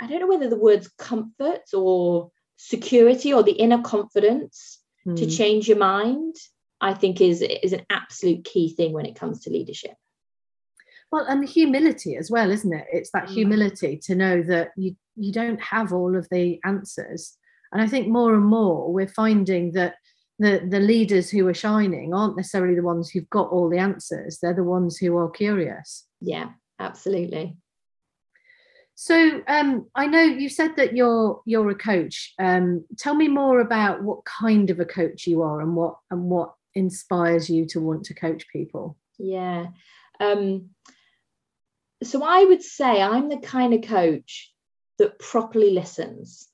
I 0.00 0.06
don't 0.06 0.20
know 0.20 0.26
whether 0.26 0.50
the 0.50 0.58
words 0.58 0.90
comfort 0.98 1.62
or 1.72 2.30
security 2.56 3.32
or 3.32 3.42
the 3.42 3.52
inner 3.52 3.80
confidence 3.82 4.80
mm. 5.06 5.16
to 5.16 5.26
change 5.26 5.68
your 5.68 5.78
mind, 5.78 6.34
I 6.80 6.92
think 6.94 7.20
is 7.20 7.40
is 7.42 7.72
an 7.72 7.86
absolute 7.88 8.44
key 8.44 8.74
thing 8.74 8.92
when 8.92 9.06
it 9.06 9.14
comes 9.14 9.42
to 9.42 9.50
leadership 9.50 9.94
well 11.12 11.24
and 11.28 11.40
the 11.40 11.46
humility 11.46 12.16
as 12.16 12.32
well 12.32 12.50
isn't 12.50 12.72
it 12.72 12.84
it's 12.92 13.10
that 13.12 13.26
mm. 13.26 13.34
humility 13.34 13.96
to 13.96 14.16
know 14.16 14.42
that 14.42 14.72
you 14.76 14.96
you 15.16 15.32
don't 15.32 15.60
have 15.60 15.92
all 15.92 16.16
of 16.16 16.28
the 16.30 16.60
answers 16.64 17.36
and 17.72 17.82
i 17.82 17.86
think 17.86 18.08
more 18.08 18.34
and 18.34 18.46
more 18.46 18.92
we're 18.92 19.08
finding 19.08 19.72
that 19.72 19.96
the 20.38 20.66
the 20.68 20.80
leaders 20.80 21.30
who 21.30 21.46
are 21.48 21.54
shining 21.54 22.12
aren't 22.12 22.36
necessarily 22.36 22.74
the 22.74 22.82
ones 22.82 23.10
who've 23.10 23.30
got 23.30 23.48
all 23.48 23.68
the 23.68 23.78
answers 23.78 24.38
they're 24.40 24.54
the 24.54 24.62
ones 24.62 24.96
who 24.98 25.16
are 25.16 25.30
curious 25.30 26.06
yeah 26.20 26.50
absolutely 26.78 27.56
So 28.98 29.42
um, 29.46 29.88
I 29.94 30.06
know 30.06 30.22
you 30.22 30.48
said 30.48 30.76
that 30.76 30.96
you're 30.96 31.42
you're 31.44 31.68
a 31.68 31.74
coach. 31.74 32.32
Um, 32.38 32.86
tell 32.96 33.14
me 33.14 33.28
more 33.28 33.60
about 33.60 34.02
what 34.02 34.24
kind 34.24 34.70
of 34.70 34.80
a 34.80 34.86
coach 34.86 35.26
you 35.26 35.42
are 35.42 35.60
and 35.60 35.76
what 35.76 35.98
and 36.10 36.30
what 36.30 36.54
inspires 36.74 37.50
you 37.50 37.66
to 37.66 37.80
want 37.80 38.04
to 38.04 38.14
coach 38.14 38.46
people. 38.48 38.96
Yeah. 39.18 39.66
Um, 40.18 40.70
so 42.02 42.22
I 42.22 42.44
would 42.44 42.62
say 42.62 43.02
I'm 43.02 43.28
the 43.28 43.38
kind 43.38 43.74
of 43.74 43.82
coach 43.82 44.52
that 44.98 45.18
properly 45.18 45.70
listens. 45.70 46.48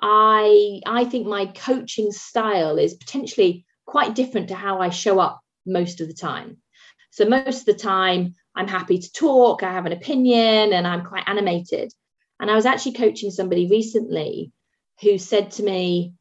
I 0.00 0.80
I 0.86 1.04
think 1.04 1.26
my 1.26 1.46
coaching 1.46 2.10
style 2.12 2.78
is 2.78 2.94
potentially 2.94 3.66
quite 3.86 4.14
different 4.14 4.48
to 4.48 4.54
how 4.54 4.80
I 4.80 4.90
show 4.90 5.18
up 5.18 5.40
most 5.66 6.00
of 6.00 6.08
the 6.08 6.14
time. 6.14 6.58
So 7.10 7.24
most 7.26 7.60
of 7.60 7.66
the 7.66 7.82
time 7.82 8.36
I'm 8.54 8.68
happy 8.68 8.98
to 8.98 9.12
talk, 9.12 9.62
I 9.62 9.72
have 9.72 9.86
an 9.86 9.92
opinion, 9.92 10.72
and 10.72 10.86
I'm 10.86 11.04
quite 11.04 11.24
animated. 11.26 11.92
And 12.38 12.50
I 12.50 12.54
was 12.54 12.66
actually 12.66 12.94
coaching 12.94 13.30
somebody 13.30 13.68
recently 13.68 14.52
who 15.02 15.18
said 15.18 15.50
to 15.52 15.62
me 15.62 16.14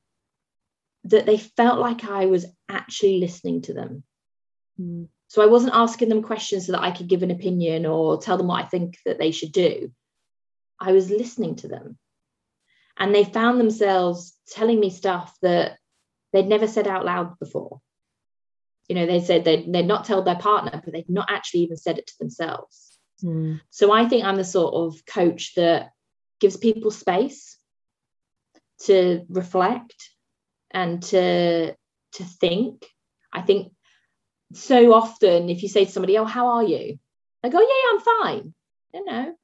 that 1.05 1.25
they 1.25 1.38
felt 1.38 1.79
like 1.79 2.03
I 2.03 2.25
was 2.25 2.45
actually 2.67 3.19
listening 3.19 3.62
to 3.63 3.74
them. 3.74 4.03
Mm. 4.79 5.07
So 5.27 5.41
I 5.41 5.45
wasn't 5.45 5.75
asking 5.75 6.09
them 6.09 6.24
questions 6.24 6.65
so 6.65 6.71
that 6.74 6.81
I 6.81 6.91
could 6.91 7.07
give 7.07 7.24
an 7.24 7.31
opinion 7.31 7.86
or 7.86 8.19
tell 8.19 8.38
them 8.38 8.48
what 8.48 8.65
I 8.65 8.67
think 8.67 8.98
that 9.05 9.19
they 9.19 9.31
should 9.31 9.51
do. 9.51 9.91
I 10.79 10.91
was 10.91 11.09
listening 11.09 11.55
to 11.57 11.67
them. 11.67 11.98
And 12.98 13.13
they 13.13 13.24
found 13.24 13.59
themselves 13.59 14.36
telling 14.50 14.79
me 14.79 14.89
stuff 14.89 15.36
that 15.41 15.77
they'd 16.33 16.48
never 16.48 16.67
said 16.67 16.88
out 16.88 17.05
loud 17.05 17.39
before. 17.39 17.81
You 18.88 18.95
know 18.95 19.05
they 19.05 19.21
said 19.21 19.45
they'd, 19.45 19.71
they'd 19.71 19.86
not 19.86 20.05
told 20.05 20.25
their 20.25 20.36
partner 20.36 20.81
but 20.83 20.93
they'd 20.93 21.09
not 21.09 21.29
actually 21.29 21.62
even 21.62 21.77
said 21.77 21.98
it 21.98 22.07
to 22.07 22.17
themselves. 22.19 22.98
Mm. 23.24 23.59
so 23.69 23.91
i 23.91 24.07
think 24.07 24.24
i'm 24.24 24.38
the 24.38 24.45
sort 24.45 24.74
of 24.74 25.05
coach 25.05 25.53
that 25.55 25.91
gives 26.39 26.55
people 26.55 26.89
space 26.89 27.57
to 28.86 29.25
reflect 29.29 30.09
and 30.71 31.01
to 31.03 31.75
to 32.13 32.24
think. 32.24 32.86
I 33.31 33.41
think 33.41 33.71
so 34.53 34.93
often 34.93 35.50
if 35.50 35.62
you 35.62 35.69
say 35.69 35.86
to 35.86 35.91
somebody 35.91 36.17
oh 36.17 36.25
how 36.25 36.48
are 36.48 36.63
you? 36.63 36.98
They 37.43 37.50
go 37.50 37.59
yeah, 37.59 37.67
yeah 37.67 37.91
i'm 37.91 38.00
fine. 38.00 38.53
You 38.93 39.05
know 39.05 39.36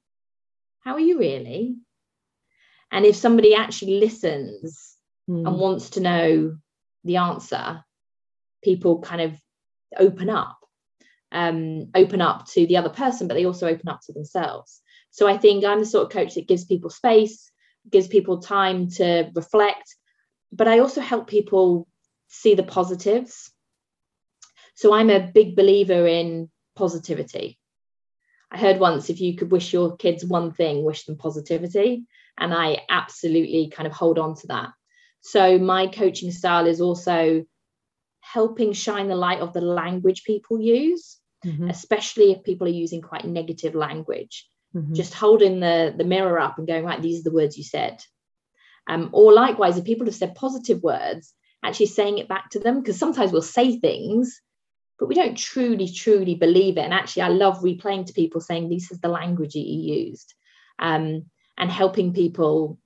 how 0.86 0.94
are 0.94 1.00
you 1.00 1.18
really? 1.18 1.76
And 2.92 3.06
if 3.06 3.16
somebody 3.16 3.56
actually 3.56 4.00
listens 4.00 4.96
mm. 5.30 5.46
and 5.46 5.60
wants 5.60 5.92
to 5.92 6.00
know 6.00 6.58
the 7.04 7.18
answer 7.18 7.84
people 8.64 9.02
kind 9.02 9.22
of 9.22 9.36
open 9.98 10.30
up 10.30 10.58
um, 11.32 11.90
open 11.94 12.22
up 12.22 12.48
to 12.48 12.66
the 12.66 12.78
other 12.78 12.90
person 12.90 13.28
but 13.28 13.34
they 13.34 13.46
also 13.46 13.68
open 13.68 13.90
up 13.90 14.00
to 14.06 14.14
themselves. 14.14 14.82
So 15.12 15.28
i 15.28 15.38
think 15.38 15.66
i'm 15.66 15.80
the 15.80 15.86
sort 15.86 16.06
of 16.06 16.12
coach 16.12 16.36
that 16.36 16.48
gives 16.48 16.66
people 16.66 16.90
space 16.90 17.52
gives 17.90 18.08
people 18.08 18.40
time 18.40 18.90
to 18.90 19.30
reflect 19.36 19.96
but 20.52 20.68
i 20.68 20.80
also 20.80 21.02
help 21.02 21.28
people 21.28 21.88
see 22.28 22.56
the 22.56 22.64
positives. 22.64 23.52
So 24.76 24.94
i'm 24.94 25.10
a 25.10 25.32
big 25.34 25.56
believer 25.56 26.08
in 26.08 26.50
positivity 26.76 27.58
i 28.56 28.58
heard 28.58 28.80
once 28.80 29.10
if 29.10 29.20
you 29.22 29.36
could 29.36 29.52
wish 29.52 29.74
your 29.74 29.96
kids 29.98 30.26
one 30.26 30.52
thing 30.52 30.84
wish 30.84 31.06
them 31.06 31.18
positivity 31.18 32.04
and 32.38 32.54
i 32.54 32.78
absolutely 32.90 33.70
kind 33.70 33.88
of 33.88 33.94
hold 33.94 34.18
on 34.18 34.36
to 34.36 34.48
that 34.48 34.70
so 35.22 35.58
my 35.58 35.88
coaching 35.88 36.32
style 36.32 36.68
is 36.68 36.82
also 36.82 37.46
helping 38.22 38.74
shine 38.74 39.08
the 39.08 39.16
light 39.16 39.40
of 39.40 39.54
the 39.54 39.62
language 39.62 40.24
people 40.24 40.60
use, 40.60 41.18
mm-hmm. 41.46 41.70
especially 41.70 42.32
if 42.32 42.44
people 42.44 42.68
are 42.68 42.82
using 42.84 43.02
quite 43.02 43.26
negative 43.26 43.76
language. 43.76 44.48
Mm-hmm. 44.76 44.94
Just 44.94 45.14
holding 45.14 45.60
the, 45.60 45.94
the 45.96 46.04
mirror 46.04 46.40
up 46.40 46.58
and 46.58 46.68
going, 46.68 46.84
right, 46.84 47.02
these 47.02 47.22
are 47.22 47.30
the 47.30 47.36
words 47.36 47.58
you 47.58 47.64
said. 47.64 48.00
Um, 48.88 49.10
or 49.14 49.32
likewise, 49.32 49.78
if 49.78 49.86
people 49.86 50.06
have 50.06 50.16
said 50.16 50.36
positive 50.36 50.82
words, 50.82 51.34
actually 51.64 51.88
saying 51.88 52.18
it 52.18 52.28
back 52.28 52.50
to 52.52 52.60
them, 52.60 52.80
because 52.80 53.00
sometimes 53.00 53.32
we'll 53.32 53.42
say 53.42 53.80
things, 53.80 54.42
but 55.00 55.08
we 55.08 55.16
don't 55.16 55.38
truly, 55.38 55.90
truly 55.90 56.36
believe 56.36 56.78
it. 56.78 56.82
And 56.82 56.94
actually, 56.94 57.24
I 57.24 57.30
love 57.30 57.62
replaying 57.62 58.06
to 58.08 58.14
people 58.14 58.42
saying, 58.42 58.70
this 58.70 58.92
is 58.92 59.00
the 59.00 59.10
language 59.10 59.54
that 59.54 59.60
you 59.60 60.08
used. 60.08 60.34
Um, 60.80 61.26
and 61.58 61.72
helping 61.72 62.14
people 62.14 62.80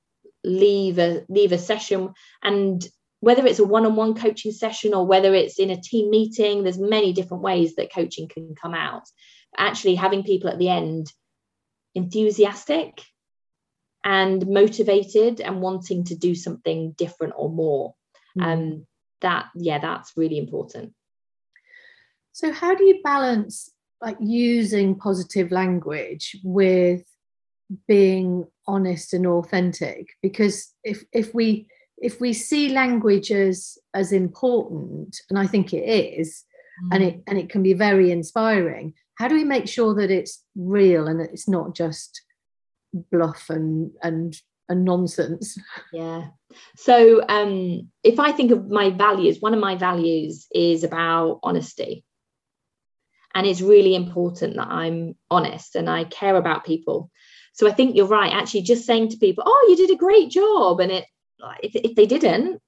leave 0.43 0.99
a 0.99 1.23
leave 1.27 1.51
a 1.51 1.57
session 1.57 2.13
and 2.43 2.87
whether 3.19 3.45
it's 3.45 3.59
a 3.59 3.65
one-on-one 3.65 4.15
coaching 4.15 4.53
session 4.53 4.93
or 4.93 5.05
whether 5.05 5.33
it's 5.33 5.59
in 5.59 5.69
a 5.69 5.81
team 5.81 6.09
meeting 6.09 6.63
there's 6.63 6.79
many 6.79 7.11
different 7.11 7.43
ways 7.43 7.75
that 7.75 7.93
coaching 7.93 8.27
can 8.29 8.55
come 8.55 8.73
out 8.73 9.03
actually 9.57 9.95
having 9.95 10.23
people 10.23 10.49
at 10.49 10.57
the 10.57 10.69
end 10.69 11.11
enthusiastic 11.93 13.03
and 14.03 14.47
motivated 14.47 15.41
and 15.41 15.61
wanting 15.61 16.05
to 16.05 16.15
do 16.15 16.33
something 16.33 16.93
different 16.93 17.33
or 17.35 17.49
more 17.49 17.93
mm. 18.37 18.43
um 18.45 18.85
that 19.19 19.47
yeah 19.55 19.79
that's 19.79 20.13
really 20.15 20.37
important 20.37 20.93
so 22.39 22.53
how 22.53 22.73
do 22.73 22.85
you 22.85 23.01
balance 23.03 23.69
like 24.01 24.15
using 24.21 24.95
positive 24.95 25.51
language 25.51 26.37
with 26.41 27.03
being 27.85 28.47
honest 28.65 29.13
and 29.13 29.27
authentic? 29.27 30.07
Because 30.21 30.73
if 30.85 31.03
if 31.11 31.35
we 31.35 31.67
if 31.97 32.21
we 32.21 32.31
see 32.31 32.69
language 32.69 33.29
as 33.29 33.77
as 33.93 34.13
important 34.13 35.17
and 35.29 35.37
i 35.37 35.45
think 35.45 35.73
it 35.73 35.83
is 35.83 36.45
mm. 36.81 36.95
and 36.95 37.03
it 37.03 37.21
and 37.27 37.37
it 37.37 37.49
can 37.49 37.61
be 37.61 37.73
very 37.73 38.09
inspiring 38.09 38.93
how 39.15 39.27
do 39.27 39.35
we 39.35 39.43
make 39.43 39.67
sure 39.67 39.93
that 39.95 40.09
it's 40.09 40.41
real 40.55 41.09
and 41.09 41.19
that 41.19 41.31
it's 41.31 41.49
not 41.49 41.75
just 41.75 42.21
bluff 43.11 43.49
and 43.49 43.91
and 44.01 44.41
and 44.69 44.85
nonsense? 44.85 45.57
Yeah. 45.91 46.27
So 46.77 47.21
um 47.27 47.89
if 48.03 48.19
i 48.19 48.31
think 48.31 48.51
of 48.51 48.69
my 48.69 48.91
values 48.91 49.37
one 49.39 49.53
of 49.53 49.59
my 49.59 49.75
values 49.75 50.47
is 50.53 50.83
about 50.83 51.39
honesty 51.43 52.05
and 53.35 53.45
it's 53.45 53.61
really 53.61 53.95
important 53.95 54.55
that 54.55 54.67
i'm 54.67 55.15
honest 55.29 55.75
and 55.75 55.89
i 55.89 56.03
care 56.03 56.35
about 56.35 56.65
people 56.65 57.09
so 57.53 57.67
i 57.67 57.71
think 57.71 57.95
you're 57.95 58.05
right 58.05 58.33
actually 58.33 58.61
just 58.61 58.85
saying 58.85 59.09
to 59.09 59.17
people 59.17 59.43
oh 59.45 59.67
you 59.69 59.75
did 59.75 59.91
a 59.91 59.97
great 59.97 60.29
job 60.29 60.79
and 60.79 60.91
it 60.91 61.05
if, 61.61 61.75
if 61.75 61.95
they 61.95 62.05
didn't 62.05 62.61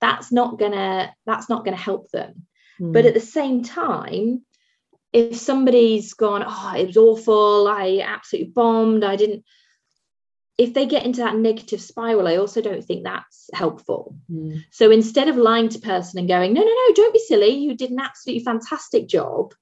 that's 0.00 0.30
not 0.30 0.58
gonna 0.58 1.14
that's 1.26 1.48
not 1.48 1.64
gonna 1.64 1.76
help 1.76 2.10
them 2.10 2.46
mm. 2.80 2.92
but 2.92 3.06
at 3.06 3.14
the 3.14 3.20
same 3.20 3.62
time 3.62 4.44
if 5.12 5.36
somebody's 5.36 6.14
gone 6.14 6.44
oh 6.46 6.74
it 6.76 6.86
was 6.88 6.96
awful 6.96 7.68
i 7.68 8.02
absolutely 8.04 8.50
bombed 8.50 9.04
i 9.04 9.16
didn't 9.16 9.44
if 10.56 10.72
they 10.72 10.86
get 10.86 11.04
into 11.04 11.20
that 11.20 11.36
negative 11.36 11.80
spiral 11.80 12.28
i 12.28 12.36
also 12.36 12.60
don't 12.60 12.84
think 12.84 13.04
that's 13.04 13.48
helpful 13.52 14.16
mm. 14.30 14.62
so 14.70 14.90
instead 14.90 15.28
of 15.28 15.36
lying 15.36 15.68
to 15.68 15.78
person 15.78 16.18
and 16.18 16.28
going 16.28 16.52
no 16.52 16.60
no 16.60 16.66
no 16.66 16.94
don't 16.94 17.14
be 17.14 17.18
silly 17.18 17.48
you 17.48 17.74
did 17.74 17.90
an 17.90 18.00
absolutely 18.00 18.44
fantastic 18.44 19.08
job 19.08 19.52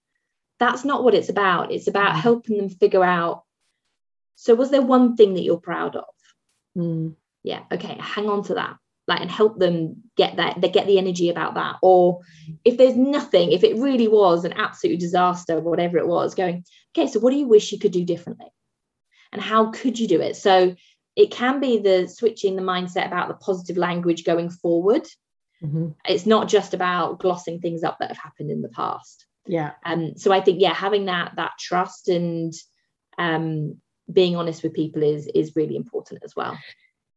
that's 0.63 0.85
not 0.85 1.03
what 1.03 1.15
it's 1.15 1.29
about. 1.29 1.73
It's 1.73 1.89
about 1.89 2.15
mm. 2.15 2.21
helping 2.21 2.57
them 2.57 2.69
figure 2.69 3.03
out 3.03 3.43
so 4.37 4.55
was 4.55 4.71
there 4.71 4.83
one 4.83 5.17
thing 5.17 5.35
that 5.35 5.43
you're 5.43 5.59
proud 5.59 5.97
of? 5.97 6.15
Mm. 6.79 7.17
Yeah 7.43 7.63
okay 7.73 7.97
hang 8.01 8.29
on 8.29 8.45
to 8.45 8.55
that 8.55 8.77
like 9.09 9.21
and 9.21 9.31
help 9.31 9.59
them 9.59 10.05
get 10.17 10.37
that 10.37 10.61
they 10.61 10.69
get 10.69 10.87
the 10.87 10.99
energy 10.99 11.31
about 11.31 11.55
that. 11.55 11.77
Or 11.83 12.21
if 12.65 12.77
there's 12.77 12.97
nothing 12.97 13.51
if 13.51 13.65
it 13.65 13.77
really 13.77 14.07
was 14.07 14.45
an 14.45 14.53
absolute 14.53 15.01
disaster 15.01 15.61
whatever 15.61 15.99
it 15.99 16.07
was 16.07 16.37
going 16.37 16.65
okay 16.97 17.09
so 17.09 17.19
what 17.19 17.33
do 17.33 17.37
you 17.37 17.49
wish 17.49 17.73
you 17.73 17.81
could 17.81 17.93
do 17.93 18.05
differently? 18.05 18.53
And 19.33 19.43
how 19.43 19.71
could 19.73 19.99
you 19.99 20.07
do 20.07 20.21
it? 20.21 20.37
So 20.37 20.77
it 21.17 21.31
can 21.33 21.59
be 21.59 21.79
the 21.79 22.07
switching 22.07 22.55
the 22.55 22.63
mindset 22.63 23.07
about 23.07 23.29
the 23.29 23.35
positive 23.35 23.77
language 23.77 24.25
going 24.25 24.51
forward. 24.51 25.09
Mm-hmm. 25.63 25.91
it's 26.09 26.27
not 26.27 26.49
just 26.49 26.75
about 26.75 27.21
glossing 27.21 27.61
things 27.61 27.85
up 27.85 27.99
that 28.01 28.09
have 28.09 28.19
happened 28.19 28.51
in 28.51 28.63
the 28.63 28.69
past 28.69 29.27
yeah 29.47 29.73
um 29.85 30.13
so 30.17 30.33
i 30.33 30.41
think 30.41 30.61
yeah 30.61 30.75
having 30.75 31.07
that 31.07 31.33
that 31.37 31.53
trust 31.59 32.09
and 32.09 32.53
um 33.19 33.77
being 34.13 34.37
honest 34.37 34.63
with 34.63 34.75
people 34.75 35.03
is 35.03 35.29
is 35.35 35.57
really 35.57 35.77
important 35.77 36.21
as 36.25 36.35
well 36.37 36.57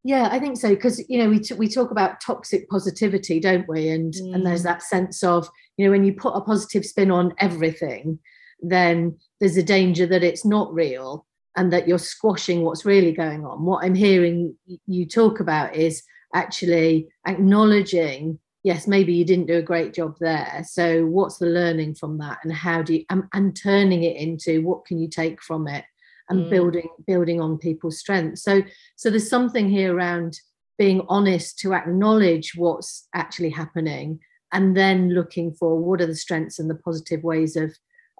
yeah, 0.06 0.28
I 0.30 0.38
think 0.38 0.56
so 0.56 0.68
because 0.68 1.04
you 1.08 1.18
know 1.18 1.28
we 1.28 1.40
t- 1.40 1.54
we 1.54 1.66
talk 1.66 1.90
about 1.90 2.20
toxic 2.20 2.68
positivity, 2.68 3.40
don't 3.40 3.68
we? 3.68 3.88
And 3.88 4.14
mm. 4.14 4.36
and 4.36 4.46
there's 4.46 4.60
mm. 4.60 4.66
that 4.66 4.84
sense 4.84 5.24
of 5.24 5.50
you 5.76 5.84
know 5.84 5.90
when 5.90 6.04
you 6.04 6.12
put 6.12 6.36
a 6.36 6.40
positive 6.42 6.86
spin 6.86 7.10
on 7.10 7.34
everything, 7.38 8.20
then 8.60 9.18
there's 9.40 9.56
a 9.56 9.64
danger 9.64 10.06
that 10.06 10.22
it's 10.22 10.44
not 10.44 10.72
real 10.72 11.26
and 11.56 11.72
that 11.72 11.88
you're 11.88 11.98
squashing 11.98 12.62
what's 12.62 12.84
really 12.84 13.10
going 13.10 13.44
on. 13.44 13.64
What 13.64 13.84
I'm 13.84 13.96
hearing 13.96 14.54
you 14.86 15.06
talk 15.06 15.40
about 15.40 15.74
is 15.74 16.04
actually 16.32 17.08
acknowledging 17.26 18.38
yes 18.66 18.88
maybe 18.88 19.14
you 19.14 19.24
didn't 19.24 19.46
do 19.46 19.58
a 19.58 19.62
great 19.62 19.94
job 19.94 20.16
there 20.18 20.62
so 20.68 21.06
what's 21.06 21.38
the 21.38 21.46
learning 21.46 21.94
from 21.94 22.18
that 22.18 22.38
and 22.42 22.52
how 22.52 22.82
do 22.82 22.94
you 22.94 23.04
and, 23.10 23.22
and 23.32 23.56
turning 23.56 24.02
it 24.02 24.16
into 24.16 24.60
what 24.62 24.84
can 24.84 24.98
you 24.98 25.08
take 25.08 25.40
from 25.40 25.68
it 25.68 25.84
and 26.28 26.46
mm. 26.46 26.50
building 26.50 26.88
building 27.06 27.40
on 27.40 27.56
people's 27.56 27.98
strengths 27.98 28.42
so 28.42 28.60
so 28.96 29.08
there's 29.08 29.30
something 29.30 29.68
here 29.70 29.94
around 29.94 30.40
being 30.78 31.00
honest 31.08 31.58
to 31.60 31.72
acknowledge 31.72 32.54
what's 32.56 33.08
actually 33.14 33.50
happening 33.50 34.18
and 34.52 34.76
then 34.76 35.10
looking 35.10 35.52
for 35.52 35.78
what 35.78 36.00
are 36.00 36.06
the 36.06 36.14
strengths 36.14 36.58
and 36.58 36.68
the 36.68 36.74
positive 36.74 37.22
ways 37.22 37.54
of 37.56 37.72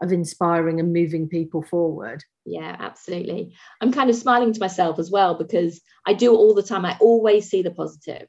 of 0.03 0.13
inspiring 0.13 0.79
and 0.79 0.93
moving 0.93 1.27
people 1.27 1.63
forward. 1.63 2.23
Yeah, 2.45 2.77
absolutely. 2.79 3.55
I'm 3.81 3.93
kind 3.93 4.11
of 4.11 4.17
smiling 4.17 4.53
to 4.53 4.61
myself 4.61 4.99
as 4.99 5.11
well 5.11 5.39
because 5.39 5.81
I 6.07 6.13
do 6.13 6.35
all 6.35 6.55
the 6.55 6.63
time. 6.63 6.85
I 6.85 6.99
always 7.01 7.49
see 7.49 7.63
the 7.63 7.71
positive. 7.71 8.29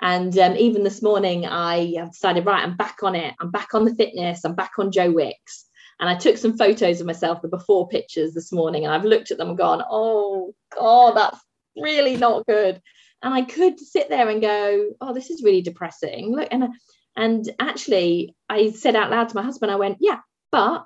And 0.00 0.36
um, 0.38 0.56
even 0.56 0.84
this 0.84 1.02
morning, 1.02 1.46
I 1.46 1.94
have 1.96 2.12
decided, 2.12 2.44
right, 2.44 2.62
I'm 2.62 2.76
back 2.76 2.98
on 3.02 3.14
it. 3.14 3.34
I'm 3.40 3.50
back 3.50 3.74
on 3.74 3.84
the 3.84 3.94
fitness. 3.94 4.44
I'm 4.44 4.54
back 4.54 4.72
on 4.78 4.92
Joe 4.92 5.10
Wicks. 5.10 5.64
And 5.98 6.08
I 6.08 6.14
took 6.14 6.36
some 6.36 6.58
photos 6.58 7.00
of 7.00 7.06
myself, 7.06 7.40
the 7.40 7.48
before 7.48 7.88
pictures 7.88 8.34
this 8.34 8.52
morning, 8.52 8.84
and 8.84 8.92
I've 8.92 9.06
looked 9.06 9.30
at 9.30 9.38
them 9.38 9.48
and 9.48 9.58
gone, 9.58 9.82
oh, 9.88 10.54
God, 10.74 11.16
that's 11.16 11.40
really 11.74 12.16
not 12.16 12.46
good. 12.46 12.82
And 13.22 13.32
I 13.32 13.42
could 13.42 13.80
sit 13.80 14.10
there 14.10 14.28
and 14.28 14.42
go, 14.42 14.90
oh, 15.00 15.14
this 15.14 15.30
is 15.30 15.42
really 15.42 15.62
depressing. 15.62 16.32
Look, 16.36 16.48
and 16.50 16.68
and 17.16 17.50
actually, 17.58 18.36
I 18.46 18.72
said 18.72 18.94
out 18.94 19.10
loud 19.10 19.30
to 19.30 19.36
my 19.36 19.42
husband, 19.42 19.72
I 19.72 19.76
went, 19.76 19.98
yeah, 20.00 20.20
but 20.52 20.84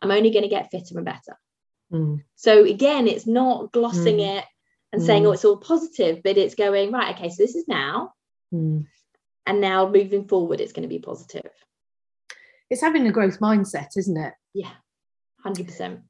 I'm 0.00 0.10
only 0.10 0.30
going 0.30 0.44
to 0.44 0.48
get 0.48 0.70
fitter 0.70 0.96
and 0.96 1.04
better. 1.04 1.38
Mm. 1.92 2.24
So 2.36 2.64
again, 2.64 3.06
it's 3.08 3.26
not 3.26 3.72
glossing 3.72 4.16
mm. 4.16 4.38
it 4.38 4.44
and 4.92 5.02
mm. 5.02 5.06
saying, 5.06 5.26
oh, 5.26 5.32
it's 5.32 5.44
all 5.44 5.58
positive, 5.58 6.22
but 6.24 6.38
it's 6.38 6.54
going, 6.54 6.92
right, 6.92 7.14
okay, 7.14 7.28
so 7.28 7.42
this 7.42 7.54
is 7.54 7.68
now. 7.68 8.14
Mm. 8.52 8.86
And 9.46 9.60
now 9.60 9.88
moving 9.88 10.28
forward, 10.28 10.60
it's 10.60 10.72
going 10.72 10.82
to 10.82 10.88
be 10.88 10.98
positive. 10.98 11.50
It's 12.68 12.82
having 12.82 13.06
a 13.06 13.12
growth 13.12 13.40
mindset, 13.40 13.96
isn't 13.96 14.16
it? 14.16 14.34
Yeah, 14.54 14.72
100%. 15.44 16.02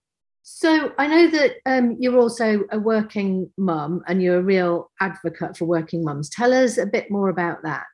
So 0.43 0.93
I 0.99 1.07
know 1.07 1.31
that 1.31 1.57
um, 1.67 1.97
you're 1.99 2.19
also 2.19 2.65
a 2.71 2.79
working 2.79 3.51
mum 3.57 4.03
and 4.07 4.23
you're 4.23 4.39
a 4.39 4.43
real 4.43 4.91
advocate 5.01 5.57
for 5.57 5.65
working 5.67 6.05
mums. 6.05 6.29
Tell 6.29 6.53
us 6.53 6.79
a 6.79 6.87
bit 6.87 7.11
more 7.11 7.29
about 7.29 7.63
that. 7.63 7.85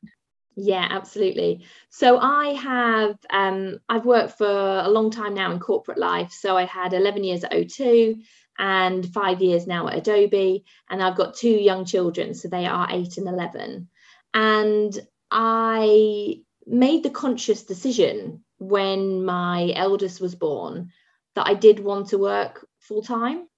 Yeah, 0.57 0.87
absolutely. 0.91 1.67
So 1.91 2.19
I 2.19 2.55
have 2.55 3.19
um, 3.31 3.79
I've 3.91 4.07
worked 4.07 4.39
for 4.39 4.49
a 4.49 4.89
long 4.89 5.11
time 5.11 5.35
now 5.35 5.53
in 5.53 5.61
corporate 5.61 5.99
life. 5.99 6.33
So 6.33 6.57
I 6.57 6.65
had 6.65 6.95
11 6.95 7.25
years 7.25 7.45
at 7.45 7.53
O2 7.53 8.23
and 8.59 9.07
five 9.13 9.43
years 9.43 9.67
now 9.67 9.87
at 9.89 9.99
Adobe, 9.99 10.65
and 10.89 11.03
I've 11.03 11.17
got 11.17 11.35
two 11.35 11.51
young 11.51 11.85
children, 11.85 12.33
so 12.33 12.49
they 12.49 12.65
are 12.65 12.89
eight 12.91 13.19
and 13.19 13.29
11. 13.29 13.89
And 14.37 14.95
I 15.31 16.43
made 16.67 17.03
the 17.03 17.11
conscious 17.11 17.63
decision 17.63 18.45
when 18.59 19.25
my 19.25 19.73
eldest 19.75 20.21
was 20.21 20.35
born 20.35 20.91
that 21.35 21.47
I 21.47 21.55
did 21.55 21.81
want 21.81 22.11
to 22.11 22.19
work 22.19 22.67
full 22.81 23.01
time. 23.01 23.49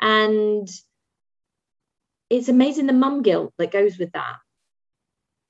And 0.00 0.68
it's 2.30 2.48
amazing 2.48 2.86
the 2.86 2.92
mum 2.92 3.22
guilt 3.22 3.52
that 3.58 3.72
goes 3.72 3.98
with 3.98 4.12
that. 4.12 4.36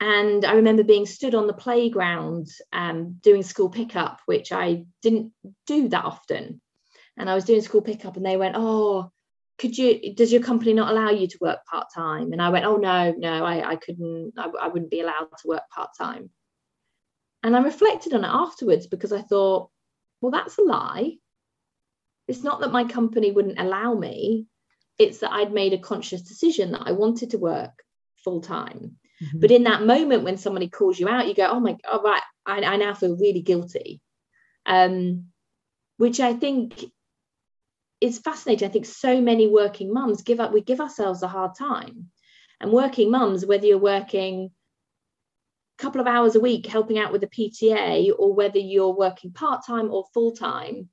And 0.01 0.47
I 0.47 0.55
remember 0.55 0.85
being 0.85 1.05
stood 1.05 1.35
on 1.35 1.47
the 1.47 1.53
playground 1.53 2.49
um, 2.73 3.19
doing 3.21 3.43
school 3.43 3.69
pickup, 3.69 4.23
which 4.25 4.53
I 4.53 4.87
didn't 5.03 5.33
do 5.67 5.91
that 5.91 6.07
often. 6.07 6.63
And 7.19 7.29
I 7.29 7.35
was 7.35 7.45
doing 7.45 7.61
school 7.61 7.83
pickup, 7.83 8.17
and 8.17 8.25
they 8.25 8.39
went, 8.39 8.55
"Oh, 8.57 9.13
could 9.61 9.77
you? 9.77 10.15
Does 10.15 10.33
your 10.33 10.43
company 10.43 10.73
not 10.73 10.91
allow 10.91 11.11
you 11.11 11.29
to 11.29 11.39
work 11.41 11.65
part 11.67 11.89
time?" 11.95 12.33
And 12.33 12.41
I 12.41 12.49
went, 12.49 12.65
"Oh 12.65 12.77
no, 12.77 13.15
no, 13.17 13.45
I, 13.45 13.73
I 13.73 13.77
couldn't. 13.77 14.33
I, 14.37 14.49
I 14.61 14.69
wouldn't 14.69 14.91
be 14.91 15.01
allowed 15.01 15.29
to 15.43 15.49
work 15.49 15.63
part 15.75 15.91
time." 15.97 16.31
And 17.43 17.57
I 17.57 17.61
reflected 17.61 18.15
on 18.15 18.25
it 18.25 18.29
afterwards 18.29 18.87
because 18.87 19.13
I 19.13 19.23
thought, 19.23 19.71
well, 20.21 20.31
that's 20.31 20.59
a 20.59 20.63
lie. 20.63 21.17
It's 22.29 22.43
not 22.43 22.61
that 22.61 22.73
my 22.73 22.85
company 22.85 23.33
wouldn't 23.33 23.59
allow 23.59 23.95
me, 23.95 24.47
it's 24.99 25.19
that 25.19 25.33
I'd 25.33 25.53
made 25.53 25.73
a 25.73 25.79
conscious 25.79 26.23
decision 26.23 26.73
that 26.73 26.83
I 26.85 26.93
wanted 26.93 27.31
to 27.31 27.39
work 27.39 27.83
full 28.23 28.41
time. 28.43 28.99
Mm-hmm. 29.23 29.41
But 29.41 29.51
in 29.51 29.65
that 29.65 29.83
moment 29.83 30.25
when 30.25 30.37
somebody 30.37 30.69
calls 30.69 31.01
you 31.01 31.09
out, 31.09 31.27
you 31.27 31.35
go, 31.35 31.47
oh 31.47 31.61
my 31.61 31.77
God, 31.85 32.05
right, 32.05 32.23
I, 32.45 32.63
I 32.63 32.77
now 32.77 32.95
feel 32.95 33.17
really 33.17 33.41
guilty. 33.41 34.01
Um, 34.67 35.29
which 35.97 36.21
I 36.21 36.35
think 36.35 36.85
is 38.01 38.19
fascinating. 38.19 38.69
I 38.69 38.73
think 38.73 38.87
so 38.87 39.21
many 39.21 39.47
working 39.47 39.93
mums 39.93 40.23
give 40.23 40.41
up, 40.41 40.53
we 40.53 40.63
give 40.63 40.81
ourselves 40.81 41.23
a 41.23 41.29
hard 41.29 41.55
time. 41.55 42.11
And 42.61 42.73
working 42.73 43.11
mums, 43.11 43.47
whether 43.47 43.67
you're 43.67 43.79
working 43.79 44.51
a 45.79 45.83
couple 45.83 46.01
of 46.01 46.07
hours 46.07 46.35
a 46.37 46.41
week 46.41 46.67
helping 46.67 46.99
out 46.99 47.13
with 47.13 47.23
the 47.23 47.27
PTA 47.27 48.13
or 48.19 48.35
whether 48.35 48.59
you're 48.59 48.95
working 48.95 49.33
part 49.33 49.65
time 49.67 49.91
or 49.91 50.05
full 50.13 50.33
time, 50.33 50.89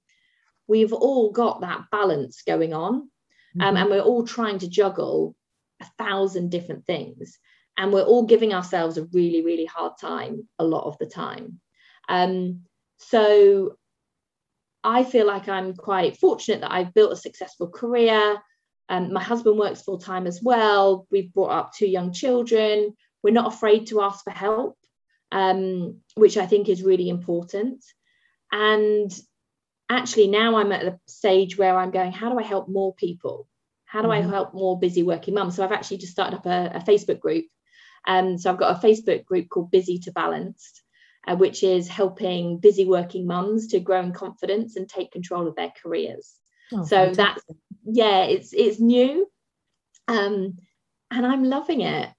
we've 0.68 0.94
all 0.94 1.32
got 1.32 1.62
that 1.62 1.86
balance 1.92 2.44
going 2.46 2.74
on 2.74 2.94
um, 2.94 3.10
mm-hmm. 3.58 3.62
um, 3.62 3.78
and 3.78 3.90
we're 3.90 4.02
all 4.02 4.26
trying 4.26 4.60
to 4.60 4.70
juggle 4.70 5.36
a 5.82 5.86
thousand 5.98 6.50
different 6.52 6.86
things 6.86 7.40
and 7.78 7.94
we're 7.94 8.04
all 8.04 8.26
giving 8.26 8.54
ourselves 8.54 8.98
a 8.98 9.06
really 9.06 9.44
really 9.44 9.66
hard 9.66 9.94
time 10.00 10.48
a 10.60 10.64
lot 10.64 10.86
of 10.86 10.98
the 10.98 11.06
time 11.06 11.60
um, 12.10 12.62
so 12.98 13.78
i 14.84 15.04
feel 15.04 15.26
like 15.26 15.48
i'm 15.48 15.76
quite 15.76 16.18
fortunate 16.18 16.62
that 16.62 16.72
i've 16.72 16.94
built 16.94 17.14
a 17.14 17.18
successful 17.18 17.68
career 17.68 18.38
um, 18.90 19.12
my 19.12 19.22
husband 19.22 19.58
works 19.58 19.82
full 19.82 19.98
time 19.98 20.28
as 20.28 20.42
well 20.42 21.06
we've 21.12 21.34
brought 21.34 21.52
up 21.52 21.74
two 21.74 21.88
young 21.88 22.14
children 22.14 22.96
we're 23.24 23.34
not 23.34 23.54
afraid 23.54 23.88
to 23.88 24.02
ask 24.02 24.24
for 24.24 24.32
help 24.32 24.78
um, 25.32 26.00
which 26.16 26.38
i 26.38 26.46
think 26.46 26.70
is 26.70 26.84
really 26.84 27.10
important 27.10 27.84
and 28.52 29.12
actually 29.90 30.28
now 30.28 30.58
I'm 30.58 30.72
at 30.72 30.82
the 30.82 31.00
stage 31.08 31.58
where 31.58 31.78
I'm 31.78 31.92
going, 31.92 32.12
how 32.12 32.30
do 32.30 32.40
I 32.40 32.44
help 32.44 32.68
more 32.68 32.94
people? 32.96 33.48
How 33.86 34.02
do 34.02 34.10
mm-hmm. 34.10 34.28
I 34.28 34.32
help 34.32 34.54
more 34.54 34.80
busy 34.80 35.04
working 35.04 35.34
mums? 35.34 35.56
So 35.56 35.64
I've 35.64 35.72
actually 35.72 35.98
just 35.98 36.12
started 36.12 36.38
up 36.38 36.46
a, 36.46 36.72
a 36.76 36.80
Facebook 36.80 37.20
group. 37.20 37.46
Um, 38.06 38.38
so 38.38 38.50
I've 38.50 38.60
got 38.60 38.84
a 38.84 38.88
Facebook 38.88 39.26
group 39.26 39.50
called 39.50 39.72
Busy 39.72 40.00
to 40.00 40.12
Balanced, 40.12 40.84
uh, 41.28 41.36
which 41.36 41.62
is 41.62 41.88
helping 41.88 42.58
busy 42.58 42.86
working 42.86 43.28
mums 43.28 43.68
to 43.68 43.80
grow 43.80 44.02
in 44.02 44.14
confidence 44.14 44.76
and 44.76 44.88
take 44.88 45.12
control 45.12 45.48
of 45.48 45.56
their 45.56 45.74
careers. 45.84 46.36
Oh, 46.72 46.84
so 46.84 47.06
fantastic. 47.06 47.16
that's 47.18 47.44
yeah, 47.86 48.24
it's 48.24 48.54
it's 48.54 48.80
new, 48.80 49.28
um, 50.08 50.58
and 51.12 51.26
I'm 51.26 51.44
loving 51.44 51.82
it. 51.82 52.10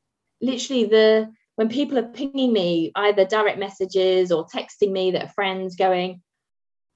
Literally, 0.41 0.85
the 0.85 1.33
when 1.57 1.69
people 1.69 1.99
are 1.99 2.09
pinging 2.09 2.53
me 2.53 2.93
either 2.95 3.25
direct 3.25 3.59
messages 3.59 4.31
or 4.31 4.47
texting 4.47 4.93
me 4.93 5.11
that 5.13 5.25
are 5.25 5.33
friends 5.35 5.75
going, 5.77 6.23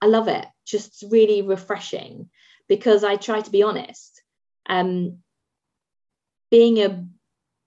I 0.00 0.06
love 0.06 0.28
it. 0.28 0.46
Just 0.66 1.04
really 1.10 1.42
refreshing 1.42 2.30
because 2.68 3.04
I 3.04 3.16
try 3.16 3.40
to 3.40 3.50
be 3.50 3.62
honest. 3.62 4.22
Um, 4.68 5.18
being 6.50 6.78
a 6.78 7.06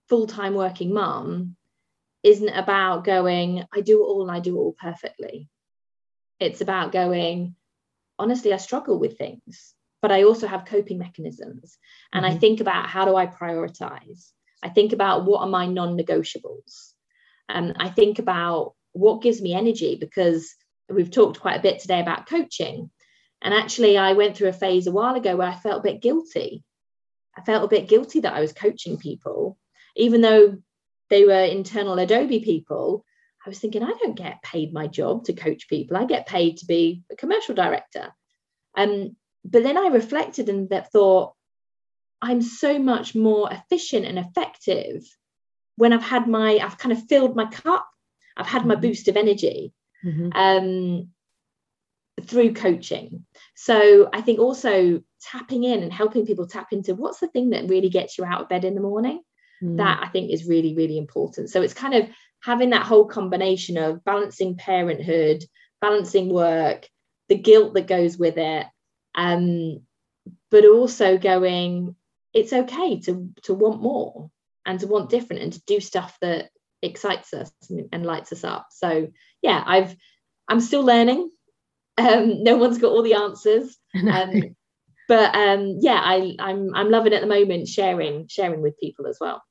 full 0.08 0.28
time 0.28 0.54
working 0.54 0.94
mum 0.94 1.56
isn't 2.26 2.50
about 2.50 3.04
going, 3.04 3.64
I 3.72 3.82
do 3.82 4.02
it 4.02 4.08
all 4.08 4.24
and 4.24 4.32
I 4.36 4.40
do 4.40 4.56
it 4.56 4.60
all 4.60 4.76
perfectly. 4.82 5.48
It's 6.40 6.60
about 6.60 6.92
going, 6.92 7.56
honestly, 8.18 8.52
I 8.52 8.58
struggle 8.58 8.98
with 8.98 9.20
things, 9.20 9.76
but 10.02 10.12
I 10.12 10.24
also 10.24 10.48
have 10.48 10.66
coping 10.66 10.98
mechanisms. 10.98 11.78
And 12.12 12.26
mm-hmm. 12.26 12.36
I 12.36 12.40
think 12.40 12.62
about 12.62 12.90
how 12.90 13.06
do 13.06 13.16
I 13.16 13.28
prioritize? 13.28 14.32
I 14.64 14.70
think 14.70 14.92
about 14.92 15.26
what 15.26 15.42
are 15.42 15.48
my 15.48 15.68
non 15.68 15.96
negotiables? 15.96 16.94
And 17.48 17.70
um, 17.70 17.76
I 17.80 17.90
think 17.90 18.18
about 18.18 18.74
what 18.94 19.22
gives 19.22 19.40
me 19.40 19.54
energy 19.54 19.96
because 19.96 20.56
we've 20.90 21.12
talked 21.12 21.40
quite 21.40 21.60
a 21.60 21.62
bit 21.62 21.78
today 21.78 22.00
about 22.00 22.28
coaching. 22.28 22.90
And 23.44 23.54
actually, 23.54 24.00
I 24.00 24.14
went 24.14 24.36
through 24.36 24.50
a 24.50 24.54
phase 24.54 24.88
a 24.88 24.92
while 24.92 25.14
ago 25.14 25.36
where 25.36 25.48
I 25.48 25.54
felt 25.54 25.82
a 25.82 25.92
bit 25.92 26.02
guilty. 26.02 26.64
I 27.38 27.42
felt 27.42 27.66
a 27.66 27.68
bit 27.68 27.88
guilty 27.88 28.22
that 28.22 28.34
I 28.34 28.42
was 28.42 28.52
coaching 28.52 28.98
people, 28.98 29.60
even 29.96 30.22
though 30.22 30.58
they 31.10 31.26
were 31.26 31.44
internal 31.44 32.00
Adobe 32.00 32.40
people. 32.40 33.06
I 33.46 33.50
was 33.50 33.60
thinking, 33.60 33.84
I 33.84 33.94
don't 34.00 34.16
get 34.16 34.42
paid 34.42 34.74
my 34.74 34.88
job 34.88 35.26
to 35.26 35.34
coach 35.34 35.70
people. 35.70 35.98
I 35.98 36.06
get 36.06 36.28
paid 36.28 36.58
to 36.58 36.66
be 36.66 37.04
a 37.12 37.16
commercial 37.16 37.54
director. 37.54 38.12
Um, 38.76 39.16
but 39.44 39.64
then 39.64 39.78
I 39.78 39.88
reflected 39.88 40.50
and 40.50 40.70
that 40.70 40.92
thought, 40.92 41.34
I'm 42.22 42.42
so 42.42 42.80
much 42.80 43.14
more 43.14 43.52
efficient 43.52 44.06
and 44.06 44.18
effective 44.18 45.04
when 45.76 45.94
I've 45.94 46.02
had 46.02 46.28
my, 46.28 46.58
I've 46.58 46.78
kind 46.78 46.92
of 46.92 47.08
filled 47.08 47.36
my 47.36 47.46
cup. 47.46 47.88
I've 48.36 48.48
had 48.48 48.66
my 48.66 48.74
mm-hmm. 48.74 48.82
boost 48.82 49.08
of 49.08 49.18
energy 49.18 49.74
mm-hmm. 50.04 50.30
um, 50.34 51.10
through 52.26 52.54
coaching. 52.54 53.26
So 53.56 54.10
I 54.12 54.22
think 54.22 54.40
also 54.40 55.02
tapping 55.22 55.64
in 55.64 55.84
and 55.84 55.94
helping 55.94 56.26
people 56.26 56.48
tap 56.48 56.68
into 56.72 56.96
what's 56.96 57.20
the 57.20 57.28
thing 57.28 57.52
that 57.52 57.70
really 57.70 57.90
gets 57.90 58.18
you 58.18 58.26
out 58.26 58.42
of 58.42 58.50
bed 58.50 58.66
in 58.66 58.76
the 58.76 58.82
morning. 58.82 59.22
Mm. 59.66 59.78
That 59.78 60.02
I 60.04 60.08
think 60.10 60.32
is 60.32 60.48
really, 60.48 60.76
really 60.76 60.98
important. 60.98 61.50
So 61.50 61.62
it's 61.62 61.74
kind 61.74 61.94
of 61.94 62.08
having 62.44 62.70
that 62.72 62.86
whole 62.86 63.06
combination 63.06 63.78
of 63.78 64.04
balancing 64.04 64.56
parenthood, 64.56 65.44
balancing 65.82 66.30
work, 66.30 66.88
the 67.30 67.38
guilt 67.38 67.74
that 67.74 67.88
goes 67.88 68.18
with 68.18 68.38
it, 68.38 68.68
um, 69.16 69.82
but 70.52 70.66
also 70.66 71.18
going, 71.18 71.96
it's 72.34 72.54
okay 72.54 73.00
to 73.02 73.30
to 73.44 73.54
want 73.54 73.82
more 73.82 74.30
and 74.66 74.80
to 74.80 74.88
want 74.88 75.10
different 75.10 75.42
and 75.42 75.54
to 75.54 75.62
do 75.66 75.80
stuff 75.80 76.18
that 76.22 76.50
excites 76.82 77.34
us 77.34 77.52
and 77.92 78.06
lights 78.06 78.32
us 78.32 78.44
up. 78.44 78.68
So 78.72 79.08
yeah, 79.42 79.64
I've 79.66 79.96
I'm 80.48 80.62
still 80.62 80.84
learning. 80.84 81.32
Um, 81.98 82.44
no 82.44 82.58
one's 82.58 82.78
got 82.78 82.92
all 82.92 83.04
the 83.04 83.14
answers. 83.14 83.78
Um, 83.96 84.58
but 85.08 85.34
um, 85.34 85.78
yeah, 85.80 86.02
I, 86.04 86.36
I'm 86.40 86.76
I'm 86.76 86.90
loving 86.90 87.14
at 87.14 87.22
the 87.22 87.28
moment 87.28 87.70
sharing 87.70 88.28
sharing 88.28 88.62
with 88.62 88.78
people 88.78 89.08
as 89.08 89.18
well. 89.22 89.42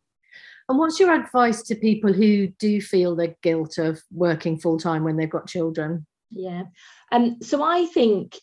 And 0.68 0.78
what's 0.78 0.98
your 0.98 1.12
advice 1.12 1.62
to 1.64 1.74
people 1.74 2.12
who 2.12 2.48
do 2.48 2.80
feel 2.80 3.14
the 3.14 3.34
guilt 3.42 3.78
of 3.78 4.00
working 4.10 4.58
full 4.58 4.78
time 4.78 5.04
when 5.04 5.16
they've 5.16 5.28
got 5.28 5.46
children? 5.46 6.06
Yeah. 6.30 6.64
Um, 7.12 7.38
so 7.42 7.62
I 7.62 7.86
think 7.86 8.38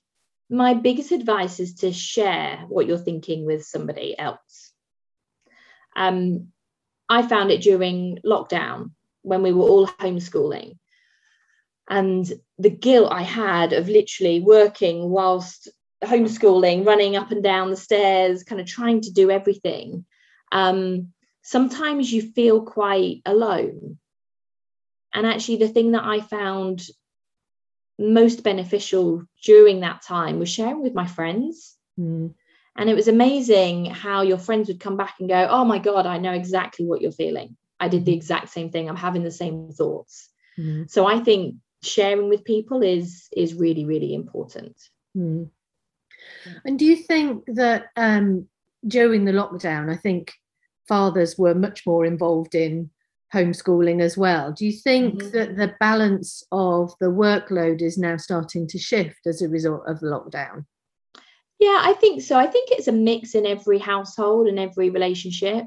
my 0.50 0.74
biggest 0.74 1.12
advice 1.12 1.60
is 1.60 1.76
to 1.76 1.92
share 1.92 2.64
what 2.68 2.86
you're 2.86 2.98
thinking 2.98 3.46
with 3.46 3.66
somebody 3.66 4.18
else. 4.18 4.72
Um, 5.96 6.50
I 7.10 7.24
found 7.24 7.52
it 7.52 7.62
during 7.62 8.20
lockdown 8.26 8.92
when 9.24 9.42
we 9.42 9.52
were 9.52 9.66
all 9.66 9.88
homeschooling. 9.88 10.78
And 11.90 12.32
the 12.58 12.70
guilt 12.70 13.12
I 13.12 13.24
had 13.24 13.74
of 13.74 13.90
literally 13.90 14.40
working 14.40 15.10
whilst 15.10 15.68
homeschooling, 16.04 16.86
running 16.86 17.16
up 17.16 17.32
and 17.32 17.44
down 17.44 17.70
the 17.70 17.76
stairs, 17.76 18.44
kind 18.44 18.62
of 18.62 18.68
trying 18.68 19.02
to 19.02 19.12
do 19.12 19.30
everything. 19.30 20.06
Um, 20.52 21.14
sometimes 21.42 22.12
you 22.12 22.22
feel 22.22 22.62
quite 22.62 23.22
alone. 23.26 23.98
And 25.14 25.28
actually, 25.28 25.58
the 25.58 25.68
thing 25.68 25.92
that 25.92 26.04
I 26.04 26.22
found 26.22 26.88
most 28.00 28.44
beneficial 28.44 29.24
during 29.44 29.82
that 29.82 30.02
time 30.02 30.40
was 30.40 30.50
sharing 30.50 30.82
with 30.82 30.94
my 30.94 31.06
friends. 31.06 31.76
Mm. 32.00 32.34
And 32.78 32.90
it 32.90 32.96
was 32.96 33.08
amazing 33.08 33.86
how 33.86 34.22
your 34.22 34.38
friends 34.38 34.68
would 34.68 34.80
come 34.80 34.98
back 34.98 35.16
and 35.20 35.28
go, 35.28 35.48
Oh 35.50 35.66
my 35.66 35.78
God, 35.78 36.06
I 36.06 36.18
know 36.18 36.32
exactly 36.32 36.86
what 36.86 37.02
you're 37.02 37.12
feeling. 37.12 37.58
I 37.80 37.90
did 37.90 38.06
the 38.06 38.14
mm. 38.14 38.16
exact 38.16 38.50
same 38.50 38.72
thing. 38.72 38.88
I'm 38.90 38.96
having 38.96 39.24
the 39.24 39.32
same 39.32 39.72
thoughts. 39.72 40.30
Mm. 40.58 40.90
So 40.90 41.06
I 41.06 41.20
think 41.20 41.56
sharing 41.84 42.30
with 42.30 42.46
people 42.46 42.82
is 42.82 43.28
is 43.36 43.54
really, 43.54 43.86
really 43.86 44.14
important. 44.14 44.78
Mm. 45.18 45.50
And 46.64 46.80
do 46.80 46.86
you 46.86 46.96
think 46.96 47.44
that 47.48 47.88
um, 47.96 48.48
during 48.88 49.26
the 49.26 49.32
lockdown, 49.32 49.92
I 49.92 49.98
think 49.98 50.34
fathers 50.92 51.38
were 51.38 51.56
much 51.56 51.88
more 51.88 52.06
involved 52.06 52.54
in 52.54 52.90
homeschooling 53.34 54.02
as 54.02 54.18
well. 54.18 54.52
Do 54.52 54.66
you 54.66 54.74
think 54.74 55.14
mm-hmm. 55.16 55.32
that 55.32 55.56
the 55.56 55.74
balance 55.80 56.44
of 56.52 56.94
the 57.00 57.06
workload 57.06 57.82
is 57.82 57.98
now 57.98 58.18
starting 58.18 58.68
to 58.68 58.78
shift 58.78 59.26
as 59.26 59.42
a 59.42 59.48
result 59.48 59.84
of 59.88 60.00
lockdown? 60.00 60.66
Yeah, 61.58 61.80
I 61.80 61.94
think 61.94 62.24
so. 62.24 62.38
I 62.38 62.48
think 62.48 62.72
it's 62.72 62.90
a 62.90 62.92
mix 62.92 63.36
in 63.36 63.46
every 63.46 63.80
household 63.80 64.48
and 64.48 64.60
every 64.60 64.90
relationship. 64.90 65.66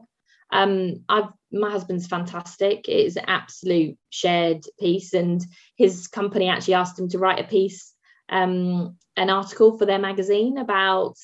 Um, 0.52 1.04
I've 1.08 1.30
my 1.50 1.70
husband's 1.70 2.06
fantastic. 2.06 2.86
It 2.86 3.06
is 3.06 3.16
an 3.16 3.24
absolute 3.26 3.96
shared 4.10 4.62
piece, 4.78 5.14
and 5.14 5.42
his 5.76 6.06
company 6.06 6.48
actually 6.48 6.74
asked 6.74 6.98
him 6.98 7.08
to 7.10 7.18
write 7.18 7.40
a 7.40 7.48
piece, 7.48 7.94
um, 8.28 8.98
an 9.16 9.30
article 9.30 9.78
for 9.78 9.86
their 9.86 10.00
magazine 10.00 10.58
about 10.58 11.14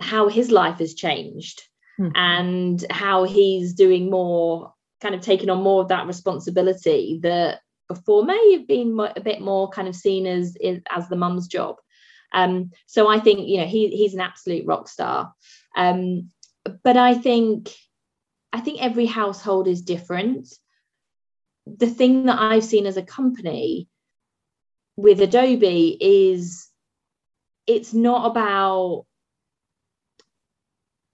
how 0.00 0.28
his 0.28 0.50
life 0.50 0.78
has 0.78 0.94
changed 0.94 1.62
mm. 2.00 2.12
and 2.14 2.84
how 2.90 3.24
he's 3.24 3.74
doing 3.74 4.10
more, 4.10 4.72
kind 5.00 5.14
of 5.14 5.20
taking 5.20 5.50
on 5.50 5.62
more 5.62 5.82
of 5.82 5.88
that 5.88 6.06
responsibility 6.06 7.20
that 7.22 7.60
before 7.88 8.24
may 8.24 8.52
have 8.52 8.66
been 8.66 8.98
a 9.16 9.20
bit 9.20 9.40
more 9.40 9.68
kind 9.68 9.88
of 9.88 9.96
seen 9.96 10.26
as 10.26 10.56
as 10.90 11.08
the 11.08 11.16
mum's 11.16 11.48
job. 11.48 11.76
Um, 12.32 12.70
so 12.86 13.08
I 13.08 13.18
think 13.18 13.48
you 13.48 13.58
know 13.58 13.66
he 13.66 13.88
he's 13.88 14.14
an 14.14 14.20
absolute 14.20 14.66
rock 14.66 14.88
star. 14.88 15.34
Um, 15.76 16.30
but 16.82 16.96
I 16.96 17.14
think 17.14 17.70
I 18.52 18.60
think 18.60 18.82
every 18.82 19.06
household 19.06 19.68
is 19.68 19.82
different. 19.82 20.48
The 21.66 21.88
thing 21.88 22.26
that 22.26 22.40
I've 22.40 22.64
seen 22.64 22.86
as 22.86 22.96
a 22.96 23.02
company 23.02 23.88
with 24.96 25.20
Adobe 25.20 25.96
is 26.00 26.68
it's 27.66 27.94
not 27.94 28.30
about 28.30 29.06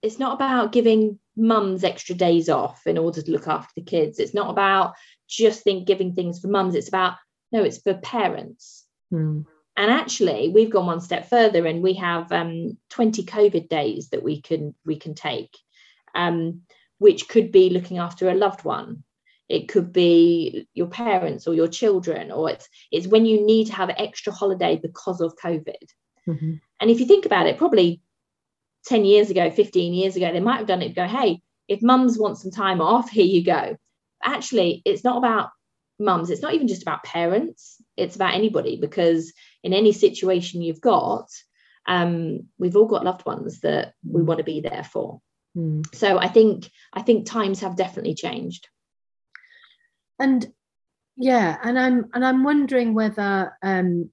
it's 0.07 0.19
not 0.19 0.35
about 0.35 0.71
giving 0.71 1.19
mums 1.35 1.83
extra 1.83 2.15
days 2.15 2.47
off 2.47 2.87
in 2.87 2.97
order 2.97 3.21
to 3.21 3.31
look 3.31 3.47
after 3.47 3.73
the 3.75 3.83
kids. 3.83 4.19
It's 4.19 4.33
not 4.33 4.49
about 4.49 4.95
just 5.27 5.63
think 5.63 5.85
giving 5.85 6.13
things 6.13 6.39
for 6.39 6.47
mums. 6.47 6.75
It's 6.75 6.87
about 6.87 7.15
no, 7.51 7.63
it's 7.63 7.79
for 7.79 7.93
parents. 7.93 8.85
Mm. 9.13 9.45
And 9.75 9.91
actually, 9.91 10.49
we've 10.49 10.71
gone 10.71 10.85
one 10.85 11.01
step 11.01 11.29
further, 11.29 11.65
and 11.67 11.83
we 11.83 11.93
have 11.95 12.31
um, 12.31 12.77
20 12.89 13.23
COVID 13.25 13.67
days 13.67 14.09
that 14.09 14.23
we 14.23 14.41
can 14.41 14.73
we 14.85 14.97
can 14.97 15.13
take, 15.13 15.55
um, 16.15 16.61
which 16.99 17.27
could 17.27 17.51
be 17.51 17.69
looking 17.69 17.97
after 17.97 18.29
a 18.29 18.33
loved 18.33 18.63
one. 18.63 19.03
It 19.49 19.67
could 19.67 19.91
be 19.91 20.67
your 20.73 20.87
parents 20.87 21.47
or 21.47 21.53
your 21.53 21.67
children, 21.67 22.31
or 22.31 22.49
it's 22.49 22.69
it's 22.93 23.07
when 23.07 23.25
you 23.25 23.45
need 23.45 23.67
to 23.67 23.73
have 23.73 23.89
extra 23.89 24.31
holiday 24.31 24.79
because 24.81 25.19
of 25.19 25.35
COVID. 25.35 25.85
Mm-hmm. 26.27 26.53
And 26.79 26.89
if 26.89 27.01
you 27.01 27.05
think 27.05 27.25
about 27.25 27.47
it, 27.47 27.57
probably 27.57 28.01
10 28.87 29.05
years 29.05 29.29
ago, 29.29 29.51
15 29.51 29.93
years 29.93 30.15
ago, 30.15 30.31
they 30.31 30.39
might 30.39 30.57
have 30.57 30.67
done 30.67 30.81
it 30.81 30.95
go, 30.95 31.05
hey, 31.05 31.41
if 31.67 31.81
mums 31.81 32.17
want 32.17 32.37
some 32.37 32.51
time 32.51 32.81
off, 32.81 33.09
here 33.09 33.25
you 33.25 33.43
go. 33.43 33.75
Actually, 34.23 34.81
it's 34.85 35.03
not 35.03 35.17
about 35.17 35.49
mums, 35.99 36.29
it's 36.29 36.41
not 36.41 36.53
even 36.53 36.67
just 36.67 36.81
about 36.81 37.03
parents, 37.03 37.81
it's 37.97 38.15
about 38.15 38.33
anybody 38.33 38.77
because 38.79 39.33
in 39.63 39.73
any 39.73 39.91
situation 39.91 40.61
you've 40.61 40.81
got, 40.81 41.27
um, 41.87 42.47
we've 42.57 42.75
all 42.75 42.85
got 42.85 43.03
loved 43.03 43.25
ones 43.25 43.61
that 43.61 43.93
we 44.09 44.21
want 44.21 44.39
to 44.39 44.43
be 44.43 44.61
there 44.61 44.83
for. 44.83 45.21
Mm. 45.55 45.83
So 45.95 46.17
I 46.17 46.27
think 46.27 46.69
I 46.93 47.01
think 47.01 47.25
times 47.25 47.61
have 47.61 47.75
definitely 47.75 48.13
changed. 48.15 48.67
And 50.19 50.45
yeah, 51.15 51.57
and 51.63 51.79
I'm 51.79 52.05
and 52.13 52.25
I'm 52.25 52.43
wondering 52.43 52.93
whether 52.93 53.53
um, 53.61 54.11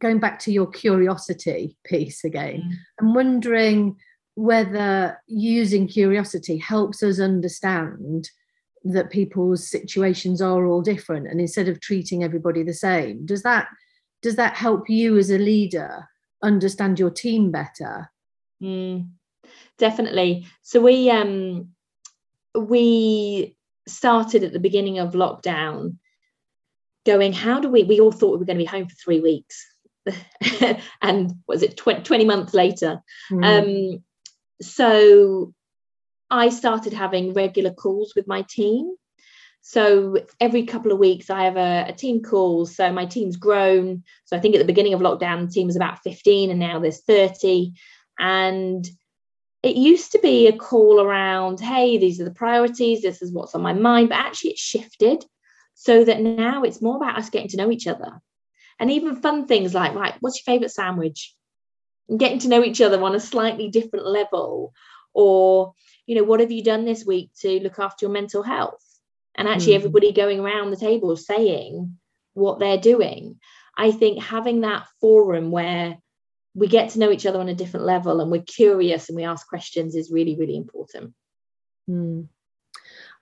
going 0.00 0.18
back 0.18 0.38
to 0.40 0.52
your 0.52 0.66
curiosity 0.66 1.76
piece 1.84 2.24
again, 2.24 2.62
mm. 2.62 2.72
I'm 3.00 3.14
wondering 3.14 3.96
whether 4.34 5.20
using 5.26 5.86
curiosity 5.86 6.56
helps 6.56 7.02
us 7.02 7.20
understand 7.20 8.30
that 8.84 9.10
people's 9.10 9.68
situations 9.68 10.40
are 10.40 10.66
all 10.66 10.80
different 10.80 11.26
and 11.26 11.40
instead 11.40 11.68
of 11.68 11.80
treating 11.80 12.24
everybody 12.24 12.62
the 12.62 12.72
same 12.72 13.26
does 13.26 13.42
that 13.42 13.68
does 14.22 14.36
that 14.36 14.54
help 14.54 14.88
you 14.88 15.18
as 15.18 15.30
a 15.30 15.36
leader 15.36 16.08
understand 16.42 16.98
your 16.98 17.10
team 17.10 17.50
better? 17.50 18.10
Mm, 18.62 19.08
definitely. 19.78 20.46
So 20.62 20.80
we 20.80 21.10
um 21.10 21.68
we 22.54 23.56
started 23.86 24.44
at 24.44 24.52
the 24.52 24.60
beginning 24.60 24.98
of 24.98 25.12
lockdown 25.12 25.96
going 27.06 27.32
how 27.32 27.60
do 27.60 27.68
we 27.68 27.82
we 27.84 28.00
all 28.00 28.12
thought 28.12 28.32
we 28.32 28.38
were 28.38 28.44
going 28.44 28.58
to 28.58 28.64
be 28.64 28.68
home 28.68 28.86
for 28.86 28.94
three 28.94 29.20
weeks 29.20 29.66
and 31.02 31.32
was 31.46 31.62
it 31.62 31.76
20, 31.76 32.02
20 32.02 32.24
months 32.24 32.54
later 32.54 33.02
mm. 33.30 33.44
um 33.44 34.02
so 34.60 35.54
I 36.30 36.48
started 36.50 36.92
having 36.92 37.34
regular 37.34 37.72
calls 37.72 38.14
with 38.14 38.28
my 38.28 38.44
team. 38.48 38.94
So 39.62 40.16
every 40.40 40.64
couple 40.64 40.92
of 40.92 40.98
weeks, 40.98 41.28
I 41.28 41.44
have 41.44 41.56
a, 41.56 41.86
a, 41.88 41.92
team 41.92 42.22
call. 42.22 42.66
So 42.66 42.90
my 42.92 43.04
team's 43.04 43.36
grown. 43.36 44.04
So 44.24 44.36
I 44.36 44.40
think 44.40 44.54
at 44.54 44.58
the 44.58 44.64
beginning 44.64 44.94
of 44.94 45.00
lockdown, 45.00 45.46
the 45.46 45.52
team 45.52 45.66
was 45.66 45.76
about 45.76 45.98
15 46.02 46.50
and 46.50 46.58
now 46.58 46.78
there's 46.78 47.02
30. 47.02 47.72
And 48.18 48.88
it 49.62 49.76
used 49.76 50.12
to 50.12 50.18
be 50.20 50.46
a 50.46 50.56
call 50.56 51.00
around, 51.00 51.60
hey, 51.60 51.98
these 51.98 52.20
are 52.20 52.24
the 52.24 52.30
priorities, 52.30 53.02
this 53.02 53.20
is 53.20 53.32
what's 53.32 53.54
on 53.54 53.60
my 53.60 53.74
mind. 53.74 54.08
But 54.08 54.18
actually, 54.18 54.52
it 54.52 54.58
shifted 54.58 55.24
so 55.74 56.04
that 56.04 56.20
now 56.20 56.62
it's 56.62 56.80
more 56.80 56.96
about 56.96 57.18
us 57.18 57.28
getting 57.28 57.48
to 57.48 57.56
know 57.56 57.70
each 57.70 57.86
other. 57.86 58.20
And 58.80 58.90
even 58.90 59.20
fun 59.20 59.46
things 59.46 59.74
like, 59.74 59.94
right, 59.94 60.14
what's 60.20 60.38
your 60.38 60.52
favorite 60.52 60.72
sandwich? 60.72 61.34
And 62.08 62.18
getting 62.18 62.40
to 62.40 62.48
know 62.48 62.64
each 62.64 62.80
other 62.80 63.00
on 63.00 63.14
a 63.14 63.20
slightly 63.20 63.68
different 63.68 64.06
level. 64.06 64.72
Or 65.12 65.74
you 66.06 66.16
know, 66.16 66.24
what 66.24 66.40
have 66.40 66.50
you 66.50 66.64
done 66.64 66.84
this 66.84 67.04
week 67.04 67.30
to 67.40 67.60
look 67.60 67.78
after 67.78 68.06
your 68.06 68.12
mental 68.12 68.42
health? 68.42 68.84
And 69.36 69.46
actually, 69.46 69.74
mm. 69.74 69.76
everybody 69.76 70.12
going 70.12 70.40
around 70.40 70.70
the 70.70 70.76
table 70.76 71.16
saying 71.16 71.98
what 72.34 72.58
they're 72.58 72.78
doing. 72.78 73.38
I 73.76 73.92
think 73.92 74.22
having 74.22 74.62
that 74.62 74.88
forum 75.00 75.50
where 75.50 75.98
we 76.54 76.66
get 76.66 76.90
to 76.90 76.98
know 76.98 77.10
each 77.10 77.26
other 77.26 77.38
on 77.38 77.48
a 77.48 77.54
different 77.54 77.86
level 77.86 78.20
and 78.20 78.30
we're 78.30 78.42
curious 78.42 79.08
and 79.08 79.16
we 79.16 79.24
ask 79.24 79.46
questions 79.46 79.94
is 79.94 80.10
really, 80.10 80.36
really 80.36 80.56
important. 80.56 81.14
Mm. 81.88 82.28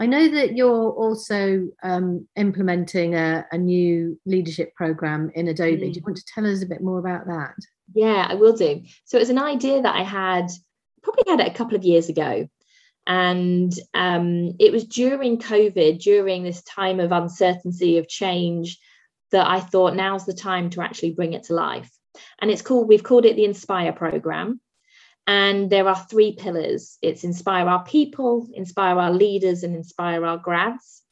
I 0.01 0.07
know 0.07 0.29
that 0.29 0.57
you're 0.57 0.91
also 0.91 1.69
um, 1.83 2.29
implementing 2.37 3.15
a, 3.15 3.45
a, 3.51 3.59
new 3.59 4.19
leadership 4.25 4.75
program 4.77 5.33
in 5.35 5.49
Adobe. 5.49 5.77
Mm. 5.77 5.93
Do 5.93 5.99
you 5.99 6.05
want 6.05 6.19
to 6.19 6.25
tell 6.33 6.47
us 6.47 6.63
a 6.63 6.67
bit 6.67 6.81
more 6.81 7.01
about 7.01 7.27
that? 7.27 7.55
Yeah, 7.95 8.27
I 8.29 8.35
will 8.35 8.53
do. 8.53 8.83
So 9.07 9.17
it 9.17 9.21
was 9.21 9.31
an 9.31 9.39
idea 9.39 9.83
that 9.83 9.97
I 9.97 10.03
had 10.03 10.51
probably 11.03 11.25
had 11.27 11.41
it 11.41 11.49
a 11.49 11.55
couple 11.55 11.77
of 11.77 11.85
years 11.85 12.09
ago. 12.09 12.49
And 13.07 13.73
um, 13.95 14.55
it 14.61 14.71
was 14.71 14.85
during 14.85 15.39
COVID, 15.39 16.01
during 16.01 16.43
this 16.45 16.63
time 16.63 17.01
of 17.01 17.11
uncertainty, 17.11 17.99
of 17.99 18.07
change, 18.07 18.79
that 19.33 19.47
I 19.49 19.61
thought 19.61 19.97
now's 19.97 20.27
the 20.27 20.35
time 20.35 20.71
to 20.71 20.83
actually 20.83 21.13
bring 21.13 21.33
it 21.33 21.45
to 21.45 21.55
life. 21.55 21.91
And 22.41 22.51
it's 22.51 22.63
called, 22.63 22.89
we've 22.89 23.03
called 23.03 23.25
it 23.25 23.37
the 23.37 23.45
Inspire 23.45 23.93
program. 23.93 24.61
And 25.29 25.69
there 25.69 25.87
are 25.87 26.07
three 26.11 26.33
pillars 26.33 26.97
it's 27.03 27.23
inspire 27.23 27.69
our 27.69 27.85
people, 27.85 28.49
inspire 28.55 28.99
our 28.99 29.13
leaders, 29.13 29.63
and 29.63 29.77
inspire 29.77 30.25
our 30.25 30.39
grads. 30.39 31.03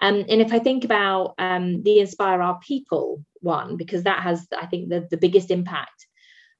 Um, 0.00 0.24
and 0.28 0.40
if 0.40 0.52
I 0.52 0.60
think 0.60 0.84
about 0.84 1.34
um, 1.38 1.82
the 1.82 1.98
inspire 1.98 2.40
our 2.40 2.60
people 2.60 3.24
one, 3.40 3.76
because 3.76 4.04
that 4.04 4.22
has, 4.22 4.46
I 4.56 4.66
think, 4.66 4.88
the, 4.88 5.08
the 5.10 5.16
biggest 5.16 5.50
impact, 5.50 6.06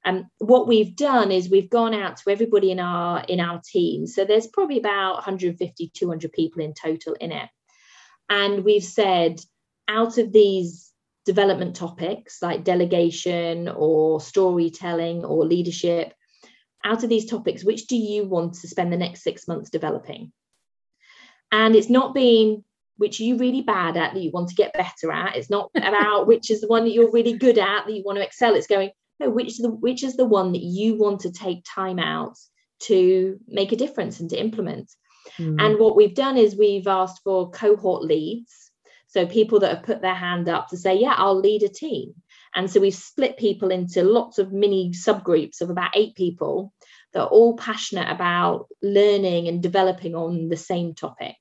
um, 0.03 0.29
what 0.39 0.67
we've 0.67 0.95
done 0.95 1.31
is 1.31 1.49
we've 1.49 1.69
gone 1.69 1.93
out 1.93 2.17
to 2.17 2.29
everybody 2.29 2.71
in 2.71 2.79
our 2.79 3.23
in 3.23 3.39
our 3.39 3.61
team. 3.65 4.05
So 4.05 4.25
there's 4.25 4.47
probably 4.47 4.77
about 4.77 5.15
150, 5.15 5.91
200 5.93 6.31
people 6.33 6.61
in 6.61 6.73
total 6.73 7.13
in 7.13 7.31
it. 7.31 7.49
And 8.29 8.65
we've 8.65 8.83
said, 8.83 9.39
out 9.87 10.17
of 10.17 10.33
these 10.33 10.91
development 11.25 11.75
topics 11.75 12.41
like 12.41 12.63
delegation 12.63 13.67
or 13.67 14.19
storytelling 14.21 15.25
or 15.25 15.45
leadership. 15.45 16.13
Out 16.87 17.03
of 17.03 17.09
these 17.09 17.25
topics, 17.25 17.65
which 17.65 17.87
do 17.87 17.97
you 17.97 18.23
want 18.23 18.53
to 18.55 18.67
spend 18.67 18.93
the 18.93 18.97
next 18.97 19.23
six 19.23 19.45
months 19.47 19.69
developing? 19.69 20.31
And 21.51 21.75
it's 21.75 21.89
not 21.89 22.13
being 22.13 22.63
which 22.95 23.19
you're 23.19 23.37
really 23.37 23.61
bad 23.61 23.97
at 23.97 24.13
that 24.13 24.21
you 24.21 24.31
want 24.31 24.47
to 24.49 24.55
get 24.55 24.73
better 24.73 25.11
at. 25.11 25.35
It's 25.35 25.49
not 25.49 25.69
about 25.75 26.27
which 26.27 26.49
is 26.49 26.61
the 26.61 26.67
one 26.67 26.85
that 26.85 26.91
you're 26.91 27.11
really 27.11 27.33
good 27.33 27.57
at 27.57 27.85
that 27.85 27.93
you 27.93 28.03
want 28.05 28.17
to 28.17 28.23
excel. 28.23 28.55
It's 28.55 28.67
going, 28.67 28.91
no, 29.19 29.29
which 29.29 29.47
is 29.47 29.57
the 29.57 29.69
which 29.69 30.03
is 30.03 30.15
the 30.15 30.25
one 30.25 30.53
that 30.53 30.63
you 30.63 30.95
want 30.95 31.19
to 31.21 31.31
take 31.31 31.65
time 31.65 31.99
out 31.99 32.37
to 32.83 33.37
make 33.47 33.71
a 33.71 33.77
difference 33.77 34.19
and 34.19 34.29
to 34.29 34.39
implement. 34.39 34.89
Mm. 35.37 35.61
And 35.61 35.79
what 35.79 35.95
we've 35.95 36.15
done 36.15 36.37
is 36.37 36.55
we've 36.55 36.87
asked 36.87 37.21
for 37.23 37.51
cohort 37.51 38.03
leads. 38.03 38.71
So 39.07 39.25
people 39.25 39.59
that 39.59 39.75
have 39.75 39.83
put 39.83 40.01
their 40.01 40.13
hand 40.13 40.47
up 40.47 40.67
to 40.69 40.77
say, 40.77 40.99
yeah, 40.99 41.15
I'll 41.17 41.39
lead 41.39 41.63
a 41.63 41.69
team. 41.69 42.13
And 42.55 42.69
so 42.69 42.79
we've 42.79 42.93
split 42.93 43.37
people 43.37 43.71
into 43.71 44.03
lots 44.03 44.39
of 44.39 44.51
mini 44.51 44.91
subgroups 44.91 45.61
of 45.61 45.69
about 45.69 45.91
eight 45.95 46.15
people 46.15 46.73
that 47.13 47.21
are 47.21 47.27
all 47.27 47.55
passionate 47.55 48.09
about 48.09 48.67
learning 48.81 49.47
and 49.47 49.61
developing 49.61 50.15
on 50.15 50.49
the 50.49 50.57
same 50.57 50.93
topic. 50.93 51.35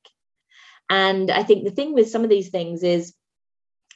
And 0.88 1.30
I 1.30 1.42
think 1.42 1.64
the 1.64 1.70
thing 1.70 1.94
with 1.94 2.10
some 2.10 2.22
of 2.22 2.30
these 2.30 2.50
things 2.50 2.82
is 2.82 3.14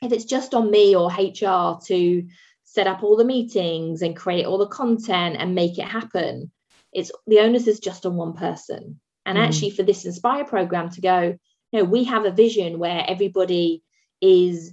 if 0.02 0.12
it's 0.12 0.24
just 0.24 0.54
on 0.54 0.70
me 0.70 0.96
or 0.96 1.08
HR 1.08 1.78
to 1.86 2.26
set 2.64 2.86
up 2.86 3.02
all 3.02 3.16
the 3.16 3.24
meetings 3.24 4.02
and 4.02 4.16
create 4.16 4.46
all 4.46 4.58
the 4.58 4.66
content 4.66 5.36
and 5.38 5.54
make 5.54 5.78
it 5.78 5.86
happen, 5.86 6.50
it's 6.92 7.12
the 7.26 7.40
onus 7.40 7.66
is 7.66 7.80
just 7.80 8.06
on 8.06 8.16
one 8.16 8.34
person. 8.34 9.00
And 9.26 9.38
mm. 9.38 9.46
actually, 9.46 9.70
for 9.70 9.82
this 9.82 10.04
Inspire 10.04 10.44
program 10.44 10.90
to 10.90 11.00
go, 11.00 11.36
you 11.72 11.78
know, 11.78 11.84
we 11.84 12.04
have 12.04 12.24
a 12.24 12.32
vision 12.32 12.78
where 12.78 13.04
everybody 13.06 13.82
is 14.20 14.72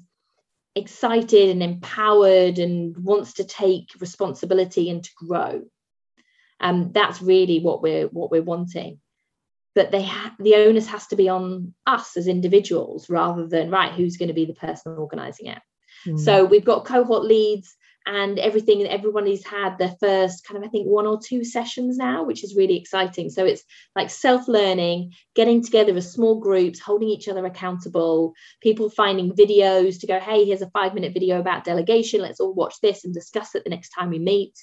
excited 0.78 1.50
and 1.50 1.64
empowered 1.64 2.60
and 2.60 2.98
wants 2.98 3.34
to 3.34 3.44
take 3.44 3.92
responsibility 4.00 4.90
and 4.90 5.04
to 5.04 5.10
grow. 5.16 5.64
Um, 6.60 6.92
that's 6.92 7.22
really 7.22 7.60
what 7.60 7.82
we're 7.82 8.08
what 8.08 8.32
we're 8.32 8.42
wanting 8.42 9.00
but 9.78 9.92
they 9.92 10.02
ha- 10.02 10.36
the 10.40 10.56
onus 10.56 10.88
has 10.88 11.06
to 11.06 11.16
be 11.16 11.30
on 11.30 11.72
us 11.86 12.18
as 12.18 12.28
individuals 12.28 13.12
rather 13.12 13.46
than 13.46 13.70
right 13.70 13.94
who's 13.94 14.18
going 14.18 14.28
to 14.28 14.34
be 14.34 14.46
the 14.46 14.54
person 14.56 14.98
organizing 14.98 15.46
it 15.46 15.62
mm. 16.08 16.20
so 16.20 16.44
we've 16.44 16.66
got 16.66 16.84
cohort 16.84 17.24
leads 17.24 17.78
and 18.08 18.40
everything 18.40 18.82
and 18.82 18.90
everybody's 18.90 19.46
had 19.46 19.78
their 19.78 19.94
first 20.00 20.48
kind 20.48 20.58
of 20.58 20.68
i 20.68 20.72
think 20.72 20.88
one 20.88 21.06
or 21.06 21.20
two 21.22 21.44
sessions 21.44 21.98
now 21.98 22.24
which 22.24 22.44
is 22.44 22.56
really 22.56 22.78
exciting. 22.78 23.30
So 23.30 23.46
it's 23.46 23.64
like 23.96 24.10
self-learning 24.10 25.14
getting 25.36 25.64
together 25.64 25.96
as 25.96 26.12
small 26.12 26.40
groups 26.40 26.80
holding 26.80 27.10
each 27.10 27.28
other 27.28 27.46
accountable 27.46 28.34
people 28.62 28.90
finding 28.90 29.32
videos 29.32 30.00
to 30.00 30.08
go 30.08 30.20
hey 30.20 30.46
here's 30.46 30.62
a 30.62 30.70
five 30.70 30.94
minute 30.94 31.14
video 31.14 31.40
about 31.40 31.66
delegation. 31.66 32.22
Let's 32.22 32.40
all 32.40 32.54
watch 32.54 32.76
this 32.82 33.04
and 33.04 33.14
discuss 33.14 33.56
it 33.56 33.64
the 33.64 33.70
next 33.70 33.90
time 33.90 34.10
we 34.10 34.20
meet. 34.20 34.54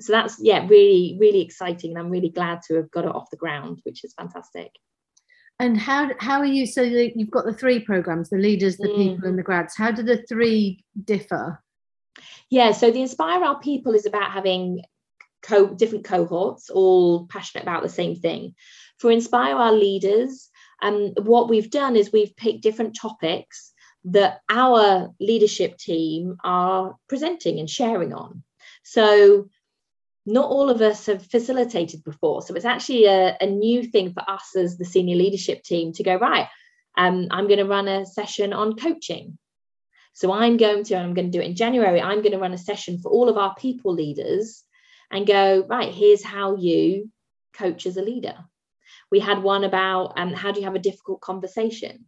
So 0.00 0.12
that's 0.12 0.36
yeah 0.40 0.66
really 0.68 1.16
really 1.20 1.40
exciting. 1.40 1.90
And 1.90 1.98
i'm 1.98 2.10
really 2.10 2.30
glad 2.30 2.60
to 2.68 2.76
have 2.76 2.90
got 2.90 3.04
it 3.04 3.14
off 3.14 3.30
the 3.30 3.36
ground 3.36 3.80
which 3.82 4.04
is 4.04 4.14
fantastic. 4.14 4.70
And 5.58 5.78
how 5.78 6.10
how 6.18 6.38
are 6.38 6.46
you 6.46 6.66
so 6.66 6.82
you've 6.82 7.30
got 7.30 7.44
the 7.44 7.52
three 7.52 7.80
programs 7.80 8.30
the 8.30 8.36
leaders 8.36 8.76
the 8.76 8.88
mm. 8.88 8.96
people 8.96 9.28
and 9.28 9.38
the 9.38 9.42
grads. 9.42 9.76
How 9.76 9.90
do 9.90 10.02
the 10.02 10.24
three 10.28 10.84
differ 11.04 11.61
yeah, 12.50 12.72
so 12.72 12.90
the 12.90 13.02
Inspire 13.02 13.42
Our 13.42 13.60
People 13.60 13.94
is 13.94 14.06
about 14.06 14.30
having 14.30 14.82
co- 15.42 15.74
different 15.74 16.04
cohorts, 16.04 16.70
all 16.70 17.26
passionate 17.26 17.62
about 17.62 17.82
the 17.82 17.88
same 17.88 18.16
thing. 18.16 18.54
For 18.98 19.10
Inspire 19.10 19.56
Our 19.56 19.72
Leaders, 19.72 20.50
um, 20.82 21.12
what 21.22 21.48
we've 21.48 21.70
done 21.70 21.96
is 21.96 22.12
we've 22.12 22.36
picked 22.36 22.62
different 22.62 22.96
topics 23.00 23.72
that 24.04 24.40
our 24.48 25.10
leadership 25.20 25.78
team 25.78 26.36
are 26.42 26.96
presenting 27.08 27.60
and 27.60 27.70
sharing 27.70 28.12
on. 28.12 28.42
So 28.82 29.48
not 30.26 30.50
all 30.50 30.70
of 30.70 30.80
us 30.80 31.06
have 31.06 31.24
facilitated 31.24 32.04
before. 32.04 32.42
So 32.42 32.54
it's 32.54 32.64
actually 32.64 33.06
a, 33.06 33.36
a 33.40 33.46
new 33.46 33.84
thing 33.84 34.12
for 34.12 34.28
us 34.28 34.56
as 34.56 34.76
the 34.76 34.84
senior 34.84 35.16
leadership 35.16 35.62
team 35.62 35.92
to 35.94 36.02
go, 36.02 36.16
right, 36.16 36.48
um, 36.96 37.28
I'm 37.30 37.46
going 37.46 37.58
to 37.58 37.64
run 37.64 37.88
a 37.88 38.06
session 38.06 38.52
on 38.52 38.76
coaching 38.76 39.38
so 40.12 40.32
I'm 40.32 40.56
going 40.56 40.84
to, 40.84 40.94
and 40.94 41.04
I'm 41.04 41.14
going 41.14 41.30
to 41.30 41.36
do 41.36 41.42
it 41.42 41.48
in 41.48 41.56
January, 41.56 42.00
I'm 42.00 42.20
going 42.20 42.32
to 42.32 42.38
run 42.38 42.52
a 42.52 42.58
session 42.58 42.98
for 42.98 43.10
all 43.10 43.28
of 43.28 43.38
our 43.38 43.54
people 43.54 43.94
leaders 43.94 44.64
and 45.10 45.26
go, 45.26 45.64
right, 45.68 45.92
here's 45.92 46.24
how 46.24 46.56
you 46.56 47.10
coach 47.54 47.86
as 47.86 47.96
a 47.96 48.02
leader. 48.02 48.36
We 49.10 49.20
had 49.20 49.42
one 49.42 49.64
about 49.64 50.14
um, 50.16 50.32
how 50.32 50.52
do 50.52 50.60
you 50.60 50.66
have 50.66 50.74
a 50.74 50.80
difficult 50.80 51.20
conversation? 51.20 52.06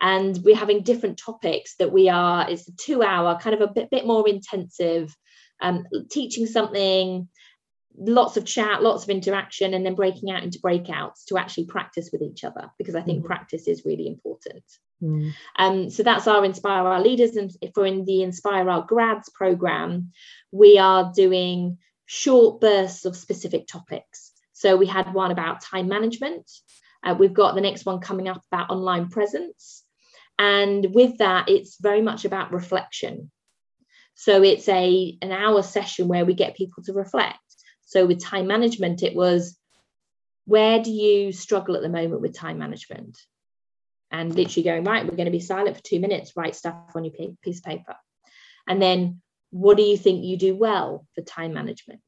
And 0.00 0.38
we're 0.42 0.56
having 0.56 0.82
different 0.82 1.18
topics 1.18 1.76
that 1.76 1.92
we 1.92 2.08
are, 2.08 2.50
it's 2.50 2.68
a 2.68 2.72
two 2.72 3.02
hour, 3.02 3.38
kind 3.38 3.54
of 3.54 3.60
a 3.60 3.72
bit, 3.72 3.90
bit 3.90 4.06
more 4.06 4.28
intensive, 4.28 5.14
um, 5.60 5.84
teaching 6.10 6.46
something, 6.46 7.28
lots 7.96 8.36
of 8.36 8.44
chat, 8.44 8.82
lots 8.82 9.04
of 9.04 9.10
interaction, 9.10 9.74
and 9.74 9.84
then 9.84 9.94
breaking 9.94 10.30
out 10.30 10.42
into 10.42 10.58
breakouts 10.58 11.24
to 11.26 11.38
actually 11.38 11.66
practice 11.66 12.10
with 12.12 12.22
each 12.22 12.44
other 12.44 12.70
because 12.78 12.94
I 12.94 13.02
think 13.02 13.18
mm-hmm. 13.18 13.26
practice 13.26 13.68
is 13.68 13.84
really 13.84 14.06
important. 14.06 14.64
Mm. 15.02 15.32
Um, 15.56 15.90
so 15.90 16.02
that's 16.02 16.26
our 16.26 16.44
Inspire 16.44 16.86
Our 16.86 17.00
Leaders. 17.00 17.36
And 17.36 17.50
if 17.60 17.72
we're 17.76 17.86
in 17.86 18.04
the 18.04 18.22
Inspire 18.22 18.68
Our 18.68 18.82
Grads 18.82 19.28
program, 19.28 20.12
we 20.50 20.78
are 20.78 21.12
doing 21.14 21.78
short 22.06 22.60
bursts 22.60 23.04
of 23.04 23.16
specific 23.16 23.66
topics. 23.66 24.32
So 24.52 24.76
we 24.76 24.86
had 24.86 25.12
one 25.12 25.30
about 25.30 25.62
time 25.62 25.88
management. 25.88 26.50
Uh, 27.02 27.14
we've 27.18 27.34
got 27.34 27.54
the 27.54 27.60
next 27.60 27.84
one 27.84 28.00
coming 28.00 28.28
up 28.28 28.42
about 28.50 28.70
online 28.70 29.08
presence. 29.08 29.82
And 30.38 30.94
with 30.94 31.18
that, 31.18 31.48
it's 31.48 31.80
very 31.80 32.02
much 32.02 32.24
about 32.24 32.52
reflection. 32.52 33.30
So 34.14 34.42
it's 34.42 34.68
a 34.68 35.18
an 35.22 35.32
hour 35.32 35.62
session 35.62 36.08
where 36.08 36.24
we 36.24 36.34
get 36.34 36.56
people 36.56 36.82
to 36.84 36.92
reflect. 36.92 37.38
So 37.94 38.06
with 38.06 38.22
time 38.22 38.46
management, 38.46 39.02
it 39.02 39.14
was 39.14 39.56
where 40.46 40.82
do 40.82 40.90
you 40.90 41.32
struggle 41.32 41.76
at 41.76 41.82
the 41.82 41.88
moment 41.88 42.20
with 42.20 42.36
time 42.36 42.58
management? 42.58 43.16
and 44.14 44.32
literally 44.32 44.62
going, 44.62 44.84
right, 44.84 45.04
we're 45.04 45.16
going 45.16 45.24
to 45.24 45.32
be 45.32 45.40
silent 45.40 45.76
for 45.76 45.82
two 45.82 45.98
minutes, 45.98 46.36
write 46.36 46.54
stuff 46.54 46.76
on 46.94 47.04
your 47.04 47.12
piece 47.42 47.58
of 47.58 47.64
paper. 47.64 47.96
And 48.68 48.80
then 48.80 49.20
what 49.50 49.76
do 49.76 49.82
you 49.82 49.96
think 49.96 50.24
you 50.24 50.36
do 50.36 50.54
well 50.54 51.04
for 51.16 51.22
time 51.22 51.52
management? 51.52 52.00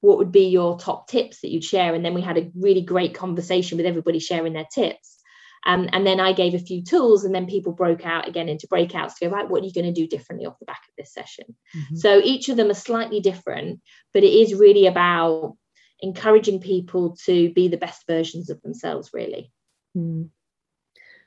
What 0.00 0.18
would 0.18 0.32
be 0.32 0.48
your 0.48 0.78
top 0.78 1.06
tips 1.06 1.40
that 1.40 1.50
you'd 1.52 1.64
share? 1.64 1.94
And 1.94 2.04
then 2.04 2.14
we 2.14 2.22
had 2.22 2.38
a 2.38 2.50
really 2.56 2.82
great 2.82 3.14
conversation 3.14 3.76
with 3.76 3.86
everybody 3.86 4.18
sharing 4.18 4.52
their 4.52 4.66
tips. 4.74 5.21
Um, 5.64 5.88
and 5.92 6.06
then 6.06 6.18
I 6.18 6.32
gave 6.32 6.54
a 6.54 6.58
few 6.58 6.82
tools, 6.82 7.24
and 7.24 7.34
then 7.34 7.46
people 7.46 7.72
broke 7.72 8.04
out 8.04 8.28
again 8.28 8.48
into 8.48 8.66
breakouts 8.66 9.16
to 9.18 9.26
go, 9.26 9.30
right, 9.30 9.48
what 9.48 9.62
are 9.62 9.66
you 9.66 9.72
going 9.72 9.92
to 9.92 10.00
do 10.00 10.08
differently 10.08 10.46
off 10.46 10.58
the 10.58 10.66
back 10.66 10.82
of 10.88 10.94
this 10.98 11.12
session? 11.12 11.54
Mm-hmm. 11.76 11.96
So 11.96 12.20
each 12.22 12.48
of 12.48 12.56
them 12.56 12.70
are 12.70 12.74
slightly 12.74 13.20
different, 13.20 13.80
but 14.12 14.24
it 14.24 14.32
is 14.32 14.54
really 14.54 14.86
about 14.86 15.56
encouraging 16.00 16.60
people 16.60 17.16
to 17.26 17.52
be 17.52 17.68
the 17.68 17.76
best 17.76 18.04
versions 18.08 18.50
of 18.50 18.60
themselves, 18.62 19.10
really. 19.12 19.52
Mm. 19.96 20.30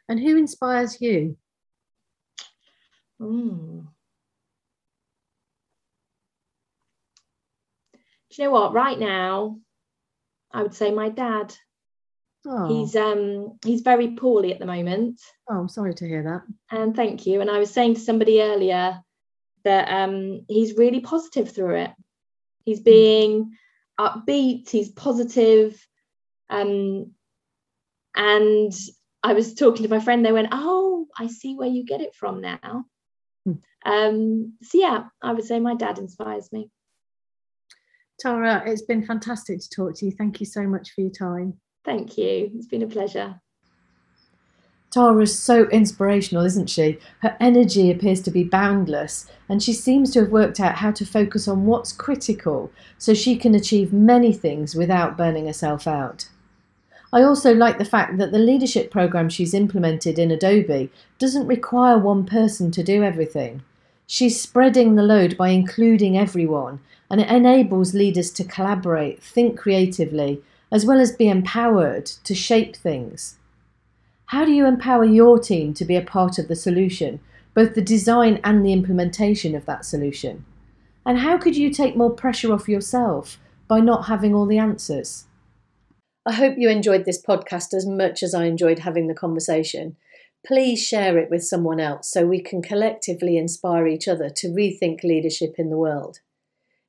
And 0.09 0.19
who 0.19 0.37
inspires 0.37 0.99
you? 0.99 1.37
Mm. 3.21 3.87
Do 8.29 8.41
you 8.41 8.43
know 8.43 8.51
what? 8.51 8.73
Right 8.73 8.99
now, 8.99 9.59
I 10.51 10.61
would 10.61 10.73
say 10.73 10.91
my 10.91 11.07
dad. 11.07 11.55
Oh. 12.45 12.67
He's 12.67 12.95
um 12.95 13.57
he's 13.65 13.81
very 13.81 14.11
poorly 14.11 14.53
at 14.53 14.59
the 14.59 14.65
moment. 14.65 15.19
Oh, 15.49 15.59
I'm 15.59 15.69
sorry 15.69 15.93
to 15.95 16.07
hear 16.07 16.23
that. 16.23 16.41
And 16.77 16.95
thank 16.95 17.25
you. 17.25 17.41
And 17.41 17.49
I 17.49 17.59
was 17.59 17.71
saying 17.71 17.95
to 17.95 18.01
somebody 18.01 18.41
earlier 18.41 18.99
that 19.63 19.89
um 19.89 20.45
he's 20.47 20.77
really 20.77 20.99
positive 20.99 21.51
through 21.51 21.75
it. 21.75 21.91
He's 22.65 22.79
hmm. 22.79 22.83
being 22.83 23.51
upbeat, 23.99 24.69
he's 24.69 24.89
positive, 24.89 25.85
um, 26.49 27.11
and 28.15 28.73
I 29.23 29.33
was 29.33 29.55
talking 29.55 29.83
to 29.83 29.89
my 29.89 29.99
friend, 29.99 30.25
they 30.25 30.31
went, 30.31 30.49
Oh, 30.51 31.07
I 31.17 31.27
see 31.27 31.55
where 31.55 31.67
you 31.67 31.85
get 31.85 32.01
it 32.01 32.15
from 32.15 32.41
now. 32.41 32.85
Hmm. 33.45 33.53
Um, 33.85 34.53
so, 34.61 34.77
yeah, 34.77 35.05
I 35.21 35.33
would 35.33 35.45
say 35.45 35.59
my 35.59 35.75
dad 35.75 35.99
inspires 35.99 36.51
me. 36.51 36.69
Tara, 38.19 38.63
it's 38.65 38.83
been 38.83 39.05
fantastic 39.05 39.59
to 39.59 39.69
talk 39.69 39.97
to 39.97 40.05
you. 40.05 40.11
Thank 40.11 40.39
you 40.39 40.45
so 40.45 40.63
much 40.63 40.91
for 40.91 41.01
your 41.01 41.11
time. 41.11 41.59
Thank 41.85 42.17
you. 42.17 42.51
It's 42.55 42.67
been 42.67 42.81
a 42.81 42.87
pleasure. 42.87 43.39
Tara 44.89 45.23
is 45.23 45.37
so 45.37 45.67
inspirational, 45.69 46.45
isn't 46.45 46.69
she? 46.69 46.97
Her 47.19 47.35
energy 47.39 47.91
appears 47.91 48.21
to 48.21 48.31
be 48.31 48.45
boundless, 48.45 49.29
and 49.49 49.61
she 49.61 49.73
seems 49.73 50.09
to 50.11 50.21
have 50.21 50.31
worked 50.31 50.59
out 50.59 50.75
how 50.75 50.91
to 50.91 51.05
focus 51.05 51.47
on 51.47 51.65
what's 51.65 51.91
critical 51.91 52.71
so 52.97 53.13
she 53.13 53.35
can 53.35 53.53
achieve 53.53 53.91
many 53.91 54.31
things 54.31 54.73
without 54.73 55.17
burning 55.17 55.47
herself 55.47 55.85
out. 55.85 56.29
I 57.11 57.23
also 57.23 57.53
like 57.53 57.77
the 57.77 57.85
fact 57.85 58.17
that 58.17 58.31
the 58.31 58.39
leadership 58.39 58.89
program 58.89 59.29
she's 59.29 59.53
implemented 59.53 60.17
in 60.17 60.31
Adobe 60.31 60.89
doesn't 61.19 61.47
require 61.47 61.99
one 61.99 62.25
person 62.25 62.71
to 62.71 62.83
do 62.83 63.03
everything. 63.03 63.63
She's 64.07 64.41
spreading 64.41 64.95
the 64.95 65.03
load 65.03 65.35
by 65.35 65.49
including 65.49 66.17
everyone, 66.17 66.79
and 67.11 67.19
it 67.19 67.29
enables 67.29 67.93
leaders 67.93 68.31
to 68.31 68.43
collaborate, 68.43 69.21
think 69.21 69.59
creatively, 69.59 70.41
as 70.75 70.85
well 70.85 70.99
as 70.99 71.15
be 71.15 71.29
empowered 71.29 72.05
to 72.05 72.35
shape 72.35 72.75
things. 72.75 73.37
How 74.25 74.43
do 74.43 74.51
you 74.51 74.65
empower 74.65 75.05
your 75.05 75.39
team 75.39 75.73
to 75.73 75.85
be 75.85 75.95
a 75.95 76.01
part 76.01 76.37
of 76.37 76.49
the 76.49 76.55
solution, 76.57 77.21
both 77.53 77.75
the 77.75 77.81
design 77.81 78.41
and 78.43 78.65
the 78.65 78.73
implementation 78.73 79.55
of 79.55 79.65
that 79.67 79.85
solution? 79.85 80.43
And 81.05 81.19
how 81.19 81.37
could 81.37 81.55
you 81.55 81.69
take 81.69 81.95
more 81.95 82.09
pressure 82.09 82.51
off 82.51 82.67
yourself 82.67 83.39
by 83.69 83.79
not 83.79 84.07
having 84.07 84.35
all 84.35 84.45
the 84.45 84.57
answers? 84.57 85.27
I 86.25 86.33
hope 86.33 86.55
you 86.57 86.69
enjoyed 86.69 87.05
this 87.05 87.23
podcast 87.25 87.73
as 87.73 87.87
much 87.87 88.21
as 88.21 88.33
I 88.33 88.43
enjoyed 88.43 88.79
having 88.79 89.07
the 89.07 89.13
conversation. 89.13 89.95
Please 90.45 90.85
share 90.85 91.17
it 91.17 91.31
with 91.31 91.45
someone 91.45 91.79
else 91.79 92.11
so 92.11 92.25
we 92.25 92.41
can 92.41 92.61
collectively 92.61 93.37
inspire 93.37 93.87
each 93.87 94.09
other 94.09 94.29
to 94.29 94.49
rethink 94.49 95.05
leadership 95.05 95.55
in 95.57 95.69
the 95.69 95.77
world. 95.77 96.19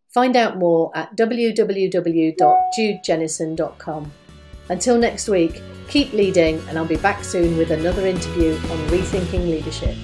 Find 0.09 0.35
out 0.35 0.57
more 0.57 0.91
at 0.95 1.15
www.judejennison.com. 1.19 4.13
Until 4.71 4.97
next 4.97 5.29
week, 5.29 5.61
keep 5.89 6.11
leading, 6.15 6.59
and 6.71 6.79
I'll 6.79 6.87
be 6.87 6.97
back 6.97 7.23
soon 7.23 7.59
with 7.59 7.71
another 7.71 8.07
interview 8.07 8.55
on 8.55 8.79
rethinking 8.89 9.51
leadership. 9.51 9.95